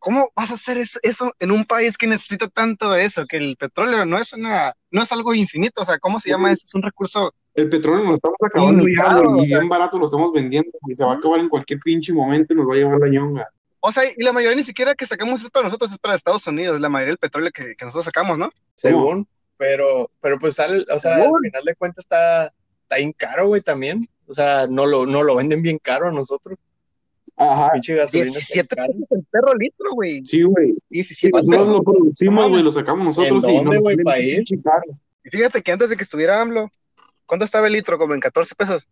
¿cómo 0.00 0.32
vas 0.34 0.50
a 0.50 0.54
hacer 0.54 0.78
eso, 0.78 0.98
eso 1.02 1.32
en 1.38 1.52
un 1.52 1.64
país 1.64 1.96
que 1.96 2.08
necesita 2.08 2.48
tanto 2.48 2.90
de 2.90 3.04
eso? 3.04 3.26
Que 3.26 3.36
el 3.36 3.56
petróleo 3.56 4.04
no 4.04 4.18
es 4.18 4.32
una, 4.32 4.74
no 4.90 5.02
es 5.02 5.12
algo 5.12 5.32
infinito, 5.34 5.82
o 5.82 5.84
sea, 5.84 5.98
¿cómo 5.98 6.18
se 6.18 6.30
llama 6.30 6.50
eso? 6.50 6.64
Es 6.66 6.74
un 6.74 6.82
recurso. 6.82 7.32
El 7.54 7.68
petróleo 7.68 8.04
nos 8.04 8.16
estamos 8.16 8.36
acabando 8.44 8.82
ya, 8.82 8.86
Limitado, 8.86 9.24
güey, 9.30 9.40
o 9.40 9.44
y 9.44 9.46
bien 9.46 9.68
barato 9.68 9.98
lo 9.98 10.06
estamos 10.06 10.32
vendiendo, 10.32 10.70
y 10.88 10.94
se 10.94 11.04
va 11.04 11.12
a 11.12 11.16
acabar 11.16 11.38
en 11.38 11.48
cualquier 11.48 11.78
pinche 11.80 12.12
momento 12.12 12.52
y 12.52 12.56
nos 12.56 12.68
va 12.68 12.74
a 12.74 12.78
llevar 12.78 12.98
la 12.98 13.08
ñonga. 13.08 13.48
O 13.78 13.92
sea, 13.92 14.02
y 14.04 14.22
la 14.22 14.32
mayoría 14.32 14.56
ni 14.56 14.64
siquiera 14.64 14.94
que 14.94 15.06
sacamos 15.06 15.42
es 15.42 15.50
para 15.50 15.66
nosotros, 15.66 15.92
es 15.92 15.98
para 15.98 16.14
Estados 16.14 16.46
Unidos, 16.46 16.80
la 16.80 16.88
mayoría 16.88 17.12
del 17.12 17.18
petróleo 17.18 17.50
que, 17.52 17.74
que 17.76 17.84
nosotros 17.84 18.06
sacamos, 18.06 18.38
¿no? 18.38 18.50
según, 18.74 19.28
pero, 19.60 20.10
pero 20.22 20.38
pues 20.38 20.54
sale, 20.54 20.86
o 20.90 20.98
sea, 20.98 21.16
Según. 21.16 21.36
al 21.36 21.50
final 21.50 21.64
de 21.64 21.74
cuentas 21.74 22.04
está, 22.06 22.46
está 22.46 22.96
bien 22.96 23.12
caro, 23.12 23.48
güey, 23.48 23.60
también. 23.60 24.08
O 24.26 24.32
sea, 24.32 24.66
no 24.66 24.86
lo, 24.86 25.04
no 25.04 25.22
lo 25.22 25.34
venden 25.34 25.60
bien 25.60 25.78
caro 25.78 26.08
a 26.08 26.12
nosotros. 26.12 26.58
Ajá, 27.42 27.70
Pinche 27.72 27.94
gasolina 27.94 28.24
está 28.26 28.30
bien 28.30 28.32
17 28.34 28.76
caro. 28.76 28.92
pesos 28.92 29.10
el 29.12 29.24
perro 29.30 29.54
litro, 29.54 29.92
güey. 29.94 30.20
sí, 30.26 30.42
güey. 30.42 30.74
17 30.90 31.30
Nosotros 31.38 31.56
pesos. 31.56 31.72
lo 31.72 31.82
producimos, 31.82 32.50
güey, 32.50 32.62
lo 32.62 32.70
sacamos 32.72 33.04
nosotros 33.06 33.44
¿En 33.44 33.56
dónde, 33.64 33.78
güey, 33.78 33.96
venden 33.96 34.04
pa' 34.04 34.18
ir? 34.18 34.44
Y 35.24 35.30
fíjate 35.30 35.62
que 35.62 35.72
antes 35.72 35.88
de 35.90 35.96
que 35.96 36.02
estuviera 36.02 36.40
AMLO, 36.40 36.70
¿cuánto 37.26 37.44
estaba 37.46 37.66
el 37.66 37.72
litro? 37.72 37.96
Como 37.98 38.12
en 38.14 38.20
14 38.20 38.54
pesos. 38.54 38.86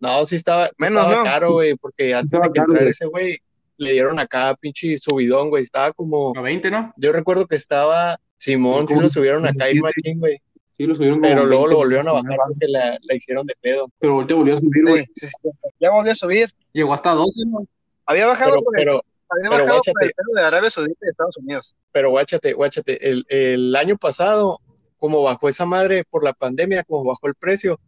No, 0.00 0.24
sí 0.26 0.36
estaba, 0.36 0.70
Menos, 0.78 1.02
estaba 1.04 1.18
¿no? 1.18 1.24
caro, 1.24 1.52
güey, 1.52 1.74
porque 1.76 2.14
antes 2.14 2.26
estaba 2.32 2.46
de 2.46 2.52
que 2.54 2.60
entrara 2.60 2.90
ese 2.90 3.06
güey, 3.06 3.38
le 3.76 3.92
dieron 3.92 4.18
acá 4.18 4.54
pinche 4.58 4.96
subidón, 4.98 5.50
güey. 5.50 5.64
Estaba 5.64 5.92
como, 5.92 6.32
A 6.36 6.40
20, 6.40 6.70
¿no? 6.70 6.92
yo 6.96 7.12
recuerdo 7.12 7.46
que 7.46 7.56
estaba 7.56 8.18
Simón, 8.38 8.88
sí 8.88 8.94
lo 8.94 9.08
subieron 9.08 9.44
acá 9.44 9.68
y 9.70 9.74
17. 9.74 9.80
machín, 9.82 10.18
güey. 10.18 10.38
Sí, 10.76 10.86
lo 10.86 10.94
subieron 10.94 11.20
Pero 11.20 11.44
luego 11.44 11.64
20, 11.64 11.72
lo 11.74 11.78
volvieron 11.78 12.08
a 12.08 12.12
bajar 12.12 12.30
19, 12.30 12.54
porque 12.54 12.68
la, 12.68 12.98
la 13.02 13.14
hicieron 13.14 13.46
de 13.46 13.54
pedo. 13.60 13.90
Pero 13.98 14.14
ahorita 14.14 14.34
volvió 14.34 14.54
a 14.54 14.56
subir, 14.56 14.82
güey. 14.88 15.04
Sí, 15.14 15.26
sí, 15.26 15.32
sí. 15.42 15.48
Ya 15.78 15.90
volvió 15.90 16.12
a 16.12 16.14
subir. 16.16 16.52
Llegó 16.72 16.94
hasta 16.94 17.10
12, 17.10 17.40
¿no? 17.46 17.66
Había 18.06 18.26
bajado, 18.26 18.50
Pero, 18.52 18.62
por 18.64 18.78
el, 18.78 18.84
pero, 18.84 19.04
había 19.28 19.50
pero 19.50 19.64
bajado 19.64 19.82
por 19.82 19.92
guáchate. 19.94 20.14
el 20.28 20.34
de 20.34 20.42
Arabia 20.42 20.70
Saudita 20.70 21.06
y 21.06 21.08
Estados 21.10 21.36
Unidos. 21.38 21.76
pero 21.92 22.10
guáchate, 22.10 22.52
guáchate. 22.52 23.08
El, 23.10 23.24
el 23.28 23.76
año 23.76 23.96
pasado, 23.96 24.60
como 24.98 25.22
bajó 25.22 25.48
esa 25.48 25.64
madre 25.64 26.04
por 26.08 26.24
la 26.24 26.32
pandemia, 26.32 26.84
como 26.84 27.04
bajó 27.04 27.26
el 27.28 27.34
precio, 27.34 27.80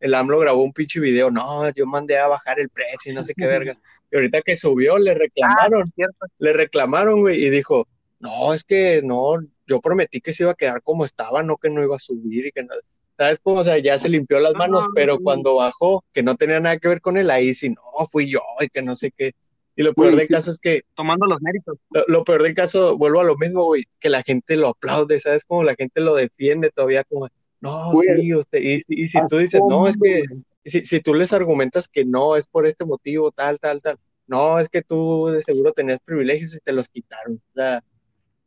el 0.00 0.14
AMLO 0.14 0.38
grabó 0.38 0.62
un 0.62 0.72
pinche 0.72 0.98
video. 1.00 1.30
No, 1.30 1.68
yo 1.70 1.86
mandé 1.86 2.18
a 2.18 2.26
bajar 2.28 2.58
el 2.60 2.68
precio 2.70 3.12
y 3.12 3.14
no 3.14 3.22
sé 3.22 3.34
qué 3.36 3.46
verga. 3.46 3.78
Y 4.10 4.16
ahorita 4.16 4.42
que 4.42 4.56
subió, 4.56 4.98
le 4.98 5.12
Ah, 5.12 5.14
reclamaron. 5.14 5.84
cierto. 5.84 6.26
le 6.38 6.52
reclamaron, 6.52 7.20
güey, 7.20 7.44
y 7.44 7.50
dijo, 7.50 7.86
no, 8.18 8.52
es 8.54 8.64
que 8.64 9.02
no, 9.04 9.34
yo 9.66 9.80
prometí 9.80 10.20
que 10.20 10.32
se 10.32 10.42
iba 10.42 10.52
a 10.52 10.56
quedar 10.56 10.82
como 10.82 11.04
estaba, 11.04 11.42
no 11.42 11.56
que 11.58 11.70
no 11.70 11.82
iba 11.82 11.96
a 11.96 12.00
subir 12.00 12.46
y 12.46 12.52
que 12.52 12.62
no, 12.64 12.70
¿sabes 13.16 13.38
cómo? 13.42 13.60
O 13.60 13.64
sea, 13.64 13.78
ya 13.78 13.98
se 13.98 14.08
limpió 14.08 14.40
las 14.40 14.52
No, 14.54 14.58
manos, 14.58 14.84
no, 14.86 14.90
pero 14.94 15.18
cuando 15.20 15.54
bajó, 15.54 16.02
que 16.12 16.22
no 16.22 16.34
tenía 16.34 16.58
nada 16.60 16.78
que 16.78 16.88
ver 16.88 17.00
con 17.00 17.16
él, 17.18 17.30
ahí 17.30 17.54
sí, 17.54 17.68
no, 17.70 18.06
fui 18.10 18.30
yo 18.30 18.40
y 18.60 18.68
que 18.68 18.82
no 18.82 18.96
sé 18.96 19.12
qué. 19.16 19.32
Y 19.80 19.82
lo 19.82 19.94
peor 19.94 20.14
del 20.14 20.26
sí. 20.26 20.34
caso 20.34 20.50
es 20.50 20.58
que, 20.58 20.82
Tomando 20.94 21.24
los 21.24 21.40
méritos. 21.40 21.78
lo, 21.88 22.04
lo 22.06 22.22
peor 22.22 22.42
del 22.42 22.52
caso, 22.52 22.98
vuelvo 22.98 23.20
a 23.20 23.24
lo 23.24 23.34
mismo, 23.38 23.64
güey, 23.64 23.84
que 23.98 24.10
la 24.10 24.22
gente 24.22 24.56
lo 24.56 24.68
aplaude, 24.68 25.18
¿sabes? 25.20 25.42
Como 25.46 25.64
la 25.64 25.74
gente 25.74 26.02
lo 26.02 26.14
defiende 26.14 26.70
todavía, 26.70 27.02
como, 27.04 27.28
no, 27.62 27.90
Güey, 27.92 28.20
sí, 28.20 28.34
usted, 28.34 28.58
y, 28.60 28.82
y 28.88 29.08
si 29.08 29.18
tú 29.30 29.38
dices, 29.38 29.62
no, 29.66 29.88
es 29.88 29.96
que, 29.96 30.22
si, 30.66 30.82
si 30.84 31.00
tú 31.00 31.14
les 31.14 31.32
argumentas 31.32 31.88
que 31.88 32.04
no, 32.04 32.36
es 32.36 32.46
por 32.46 32.66
este 32.66 32.84
motivo, 32.84 33.32
tal, 33.32 33.58
tal, 33.58 33.80
tal, 33.80 33.96
no, 34.26 34.58
es 34.58 34.68
que 34.68 34.82
tú 34.82 35.28
de 35.28 35.40
seguro 35.40 35.72
tenías 35.72 35.98
privilegios 36.04 36.54
y 36.54 36.58
te 36.58 36.72
los 36.72 36.86
quitaron. 36.88 37.40
O 37.52 37.54
sea, 37.54 37.82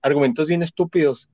argumentos 0.04 0.48
bien 0.48 0.62
estúpidos, 0.62 1.30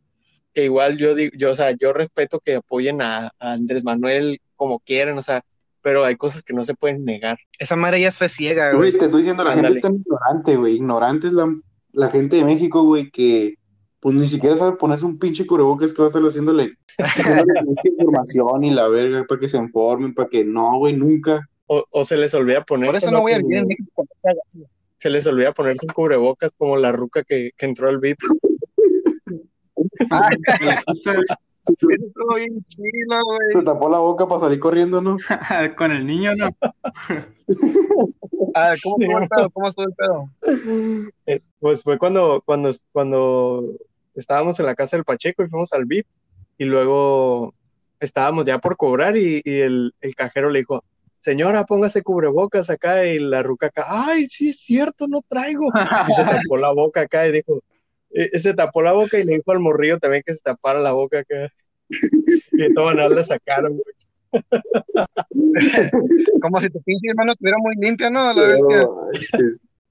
que 0.53 0.63
igual 0.63 0.97
yo 0.97 1.13
digo, 1.13 1.33
yo, 1.37 1.51
o 1.51 1.55
sea, 1.55 1.75
yo 1.77 1.91
respeto 1.91 2.39
que 2.39 2.55
apoyen 2.55 3.01
a, 3.01 3.33
a 3.37 3.51
Andrés 3.51 3.83
Manuel 3.83 4.39
como 4.55 4.79
quieran, 4.79 5.17
o 5.17 5.21
sea, 5.21 5.43
pero 5.81 6.03
hay 6.03 6.15
cosas 6.15 6.43
que 6.43 6.53
no 6.53 6.63
se 6.65 6.73
pueden 6.73 7.05
negar. 7.05 7.37
Esa 7.57 7.75
madre 7.75 8.01
ya 8.01 8.07
es 8.09 8.17
fe 8.17 8.29
ciega, 8.29 8.73
Güey, 8.73 8.91
güey. 8.91 8.99
te 8.99 9.05
estoy 9.05 9.21
diciendo, 9.21 9.43
la 9.43 9.51
Ándale. 9.51 9.67
gente 9.75 9.87
está 9.87 9.97
ignorante, 9.97 10.55
güey. 10.55 10.75
Ignorante 10.75 11.27
es 11.27 11.33
la, 11.33 11.53
la 11.93 12.09
gente 12.09 12.35
de 12.37 12.45
México, 12.45 12.83
güey, 12.83 13.09
que 13.11 13.55
pues 14.01 14.15
ni 14.15 14.27
siquiera 14.27 14.55
sabe 14.55 14.77
ponerse 14.77 15.05
un 15.05 15.19
pinche 15.19 15.45
cubrebocas 15.45 15.91
que 15.91 16.01
va 16.01 16.05
a 16.05 16.07
estar 16.07 16.21
haciéndole, 16.21 16.73
información 17.83 18.63
y 18.63 18.71
la 18.71 18.87
verga 18.87 19.25
para 19.27 19.41
que 19.41 19.47
se 19.49 19.57
informen, 19.57 20.13
para 20.13 20.29
que 20.29 20.45
no, 20.45 20.77
güey, 20.77 20.95
nunca. 20.95 21.47
O, 21.67 21.83
o 21.91 22.05
se 22.05 22.17
les 22.17 22.33
olvida 22.33 22.63
poner 22.63 22.87
Por 22.87 22.95
eso 22.95 23.11
no 23.11 23.21
voy 23.21 23.33
a 23.33 23.37
vivir 23.39 23.57
en 23.57 23.67
México. 23.67 24.07
se 24.97 25.09
les 25.09 25.27
olvida 25.27 25.51
ponerse 25.53 25.85
un 25.85 25.93
cubrebocas 25.93 26.51
como 26.57 26.77
la 26.77 26.91
ruca 26.91 27.23
que, 27.23 27.51
que 27.57 27.65
entró 27.65 27.89
al. 27.89 27.99
Ah, 30.11 30.29
Se, 31.61 31.73
tapó 33.63 33.89
la 33.89 33.99
boca 33.99 34.27
para 34.27 34.41
salir 34.41 34.59
corriendo, 34.59 35.01
¿no? 35.01 35.17
Con 35.77 35.91
el 35.91 36.05
niño, 36.05 36.35
¿no? 36.35 36.49
Ah, 38.55 38.73
¿cómo 38.81 38.97
estuvo 38.99 39.19
el 39.19 39.29
pedo? 39.29 39.49
¿Cómo 39.51 39.67
estuvo 39.67 39.87
el 39.87 39.93
pedo? 39.93 40.29
Eh, 41.25 41.41
Pues 41.59 41.83
fue 41.83 41.97
cuando, 41.97 42.41
cuando, 42.45 42.71
cuando 42.91 43.63
estábamos 44.15 44.59
en 44.59 44.65
la 44.65 44.75
casa 44.75 44.97
del 44.97 45.05
Pacheco 45.05 45.43
y 45.43 45.49
fuimos 45.49 45.73
al 45.73 45.85
VIP 45.85 46.07
y 46.57 46.65
luego 46.65 47.53
estábamos 47.99 48.45
ya 48.45 48.59
por 48.59 48.77
cobrar 48.77 49.17
y, 49.17 49.41
y 49.43 49.59
el, 49.59 49.93
el 50.01 50.15
cajero 50.15 50.49
le 50.49 50.59
dijo, 50.59 50.83
señora, 51.19 51.65
póngase 51.65 52.01
cubrebocas 52.01 52.69
acá 52.69 53.05
y 53.05 53.19
la 53.19 53.43
ruca 53.43 53.67
acá, 53.67 53.85
ay, 53.87 54.27
sí 54.27 54.49
es 54.49 54.59
cierto, 54.59 55.07
no 55.07 55.21
traigo. 55.27 55.67
Y 56.07 56.13
se 56.13 56.23
tapó 56.23 56.57
la 56.57 56.71
boca 56.71 57.01
acá 57.01 57.27
y 57.27 57.33
dijo, 57.33 57.61
se 58.11 58.53
tapó 58.53 58.81
la 58.81 58.93
boca 58.93 59.17
y 59.19 59.23
le 59.23 59.35
dijo 59.35 59.51
al 59.51 59.59
morrillo 59.59 59.99
también 59.99 60.23
que 60.25 60.35
se 60.35 60.41
tapara 60.41 60.79
la 60.79 60.91
boca 60.91 61.19
acá. 61.19 61.49
Y 62.51 62.57
de 62.57 62.73
todas 62.73 62.95
maneras 62.95 63.11
le 63.11 63.23
sacaron, 63.23 63.77
güey. 63.77 63.95
Como 66.41 66.59
si 66.59 66.69
tu 66.69 66.81
pinche 66.83 67.09
hermano 67.09 67.31
estuviera 67.33 67.57
muy 67.59 67.75
limpia, 67.75 68.09
¿no? 68.09 68.33
La 68.33 68.41
vez 68.41 68.57
que 68.69 68.85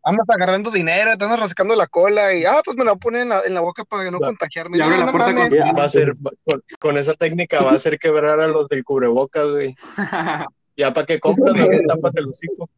andas 0.05 0.27
agarrando 0.29 0.71
dinero, 0.71 1.17
te 1.17 1.25
andas 1.25 1.41
rascando 1.41 1.75
la 1.77 1.87
cola 1.87 2.35
y, 2.35 2.45
ah, 2.45 2.61
pues 2.65 2.77
me 2.77 2.85
la 2.85 2.95
pone 2.97 3.23
en 3.23 3.29
la, 3.31 3.43
en 3.45 3.55
la 3.55 3.61
boca 3.61 3.85
para 3.85 4.11
no 4.11 4.19
Va. 4.21 4.29
contagiarme. 4.29 4.79
No, 4.79 4.89
la 4.89 5.07
no 5.07 5.13
con- 5.13 5.21
Va 5.23 5.85
a 5.85 5.89
ser, 5.89 6.15
con, 6.45 6.63
con 6.79 6.99
esa 6.99 7.15
técnica 7.15 7.63
va 7.63 7.73
a 7.73 7.75
hacer 7.75 7.99
quebrar 7.99 8.41
a 8.41 8.47
los 8.49 8.69
del 8.69 8.85
cubrebocas, 8.85 9.51
güey. 9.51 9.75
Ya 10.79 10.95
para 10.95 11.07
que 11.07 11.19
compras, 11.19 11.57
tápate 11.89 12.21
el 12.21 12.29
hocico. 12.29 12.71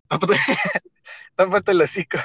Tápate 1.37 1.73
el 1.73 1.83
hocico. 1.83 2.17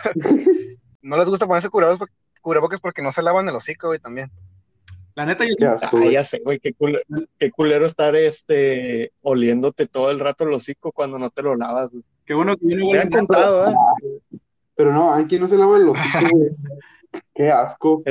No 1.01 1.17
les 1.17 1.27
gusta 1.27 1.47
ponerse 1.47 1.67
cubrebocas, 1.67 2.07
cubrebocas 2.45 2.79
porque 2.79 3.01
no 3.01 3.11
se 3.11 3.23
lavan 3.23 3.49
el 3.49 3.55
hocico, 3.55 3.87
güey, 3.87 3.97
también. 3.97 4.29
La 5.15 5.25
neta, 5.25 5.45
yo 5.45 5.71
asco, 5.71 5.87
Ah, 5.87 5.89
güey. 5.91 6.11
ya 6.11 6.23
sé, 6.23 6.41
güey, 6.43 6.59
qué 6.59 6.73
culero, 6.73 7.03
qué 7.39 7.49
culero 7.49 7.87
estar 7.87 8.15
este, 8.15 9.11
oliéndote 9.23 9.87
todo 9.87 10.11
el 10.11 10.19
rato 10.19 10.43
el 10.43 10.53
hocico 10.53 10.91
cuando 10.91 11.17
no 11.17 11.31
te 11.31 11.41
lo 11.41 11.55
lavas, 11.55 11.89
güey. 11.89 12.03
qué 12.25 12.35
bueno 12.35 12.55
que 12.55 12.69
yo 12.69 12.75
no 12.77 12.91
Te 12.91 12.99
han 12.99 13.09
contado, 13.09 13.71
¿eh? 13.71 14.39
Pero 14.75 14.93
no, 14.93 15.11
hay 15.13 15.25
quien 15.25 15.41
no 15.41 15.47
se 15.47 15.57
lava 15.57 15.77
el 15.77 15.89
hocico, 15.89 16.19
güey. 16.37 16.49
Qué 17.33 17.49
asco. 17.49 18.03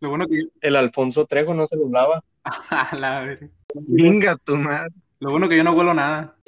Lo 0.00 0.08
bueno 0.08 0.26
que. 0.26 0.44
El 0.60 0.76
Alfonso 0.76 1.26
Trejo 1.26 1.52
no 1.52 1.66
se 1.66 1.76
lo 1.76 1.88
lava. 1.90 2.22
A 2.44 2.96
la 2.96 3.20
verga. 3.20 3.48
Venga, 3.74 4.36
tu 4.36 4.56
madre. 4.56 4.90
Lo 5.22 5.30
bueno 5.30 5.48
que 5.48 5.56
yo 5.56 5.62
no 5.62 5.72
huelo 5.72 5.94
nada. 5.94 6.34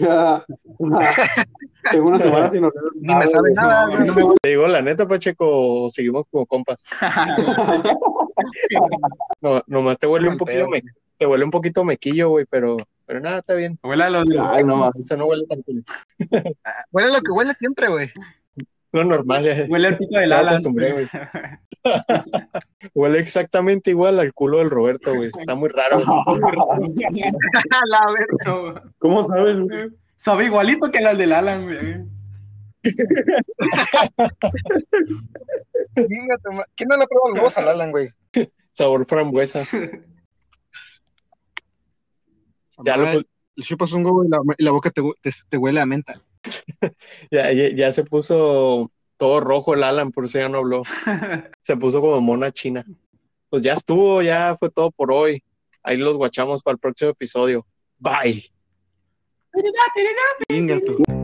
Tengo 1.92 2.08
una 2.08 2.18
semana 2.18 2.48
sin 2.48 2.64
oler 2.64 2.74
Ni 2.96 3.14
me 3.14 3.24
sabe 3.24 3.52
nada. 3.54 3.86
No 3.86 4.14
me. 4.14 4.24
Te 4.42 4.48
digo, 4.48 4.66
la 4.66 4.82
neta, 4.82 5.06
Pacheco, 5.06 5.88
seguimos 5.90 6.26
como 6.28 6.44
compas. 6.44 6.78
No, 9.40 9.62
nomás 9.66 9.98
te 9.98 10.06
huele 10.06 10.28
un 10.28 10.38
poquito, 10.38 10.68
me- 10.68 10.82
te 11.18 11.26
huele 11.26 11.44
un 11.44 11.50
poquito 11.50 11.84
mequillo, 11.84 12.30
güey, 12.30 12.46
pero, 12.50 12.76
pero 13.06 13.20
nada, 13.20 13.38
está 13.38 13.54
bien. 13.54 13.78
Huele 13.82 14.04
a 14.04 14.10
los... 14.10 14.24
Ay, 14.40 14.64
no 14.64 14.74
O 14.74 14.76
mames. 14.78 15.06
sea, 15.06 15.16
no 15.16 15.26
huele 15.26 15.46
tan 15.46 15.62
cool. 15.62 15.84
Huele 16.90 17.12
lo 17.12 17.20
que 17.20 17.30
huele 17.30 17.52
siempre, 17.52 17.88
güey. 17.88 18.10
Lo 18.94 19.02
normal. 19.02 19.66
Huele 19.68 19.88
al 19.88 19.98
pito 19.98 20.18
del 20.18 20.32
güey. 20.92 21.08
Huele 22.94 23.18
exactamente 23.18 23.90
igual 23.90 24.20
al 24.20 24.32
culo 24.32 24.58
del 24.58 24.70
Roberto, 24.70 25.16
güey. 25.16 25.32
Está 25.36 25.56
muy 25.56 25.68
raro. 25.68 25.98
No, 25.98 26.24
¿Cómo 28.98 29.22
sabes, 29.24 29.58
güey? 29.58 29.90
Sabe 30.16 30.44
igualito 30.44 30.92
que 30.92 30.98
el 30.98 31.18
del 31.18 31.32
Alan, 31.32 31.64
güey. 31.64 32.04
¿Quién 35.94 36.88
no 36.88 36.96
le 36.96 37.06
prueba 37.06 37.28
los 37.30 37.34
huevos 37.34 37.58
al 37.58 37.68
Alan, 37.68 37.90
güey? 37.90 38.08
Sabor 38.72 39.06
frambuesa. 39.06 39.64
Ya 42.84 42.96
lo, 42.96 43.04
Le 43.06 43.24
chupas 43.64 43.92
un 43.92 44.04
huevo 44.04 44.24
y 44.24 44.28
la, 44.28 44.38
y 44.56 44.64
la 44.64 44.70
boca 44.70 44.90
te, 44.90 45.00
hu- 45.00 45.16
te, 45.20 45.30
te 45.48 45.56
huele 45.56 45.80
a 45.80 45.86
menta. 45.86 46.20
ya, 47.30 47.52
ya, 47.52 47.68
ya 47.70 47.92
se 47.92 48.04
puso 48.04 48.90
todo 49.16 49.40
rojo 49.40 49.74
el 49.74 49.82
Alan, 49.82 50.12
por 50.12 50.24
eso 50.24 50.38
ya 50.38 50.48
no 50.48 50.58
habló. 50.58 50.82
Se 51.62 51.76
puso 51.76 52.00
como 52.00 52.20
mona 52.20 52.52
china. 52.52 52.84
Pues 53.48 53.62
ya 53.62 53.74
estuvo, 53.74 54.22
ya 54.22 54.56
fue 54.58 54.70
todo 54.70 54.90
por 54.90 55.12
hoy. 55.12 55.42
Ahí 55.82 55.96
los 55.96 56.16
guachamos 56.16 56.62
para 56.62 56.74
el 56.74 56.78
próximo 56.78 57.10
episodio. 57.10 57.66
Bye. 57.98 58.50
Venga, 60.48 60.80
tú. 60.80 61.23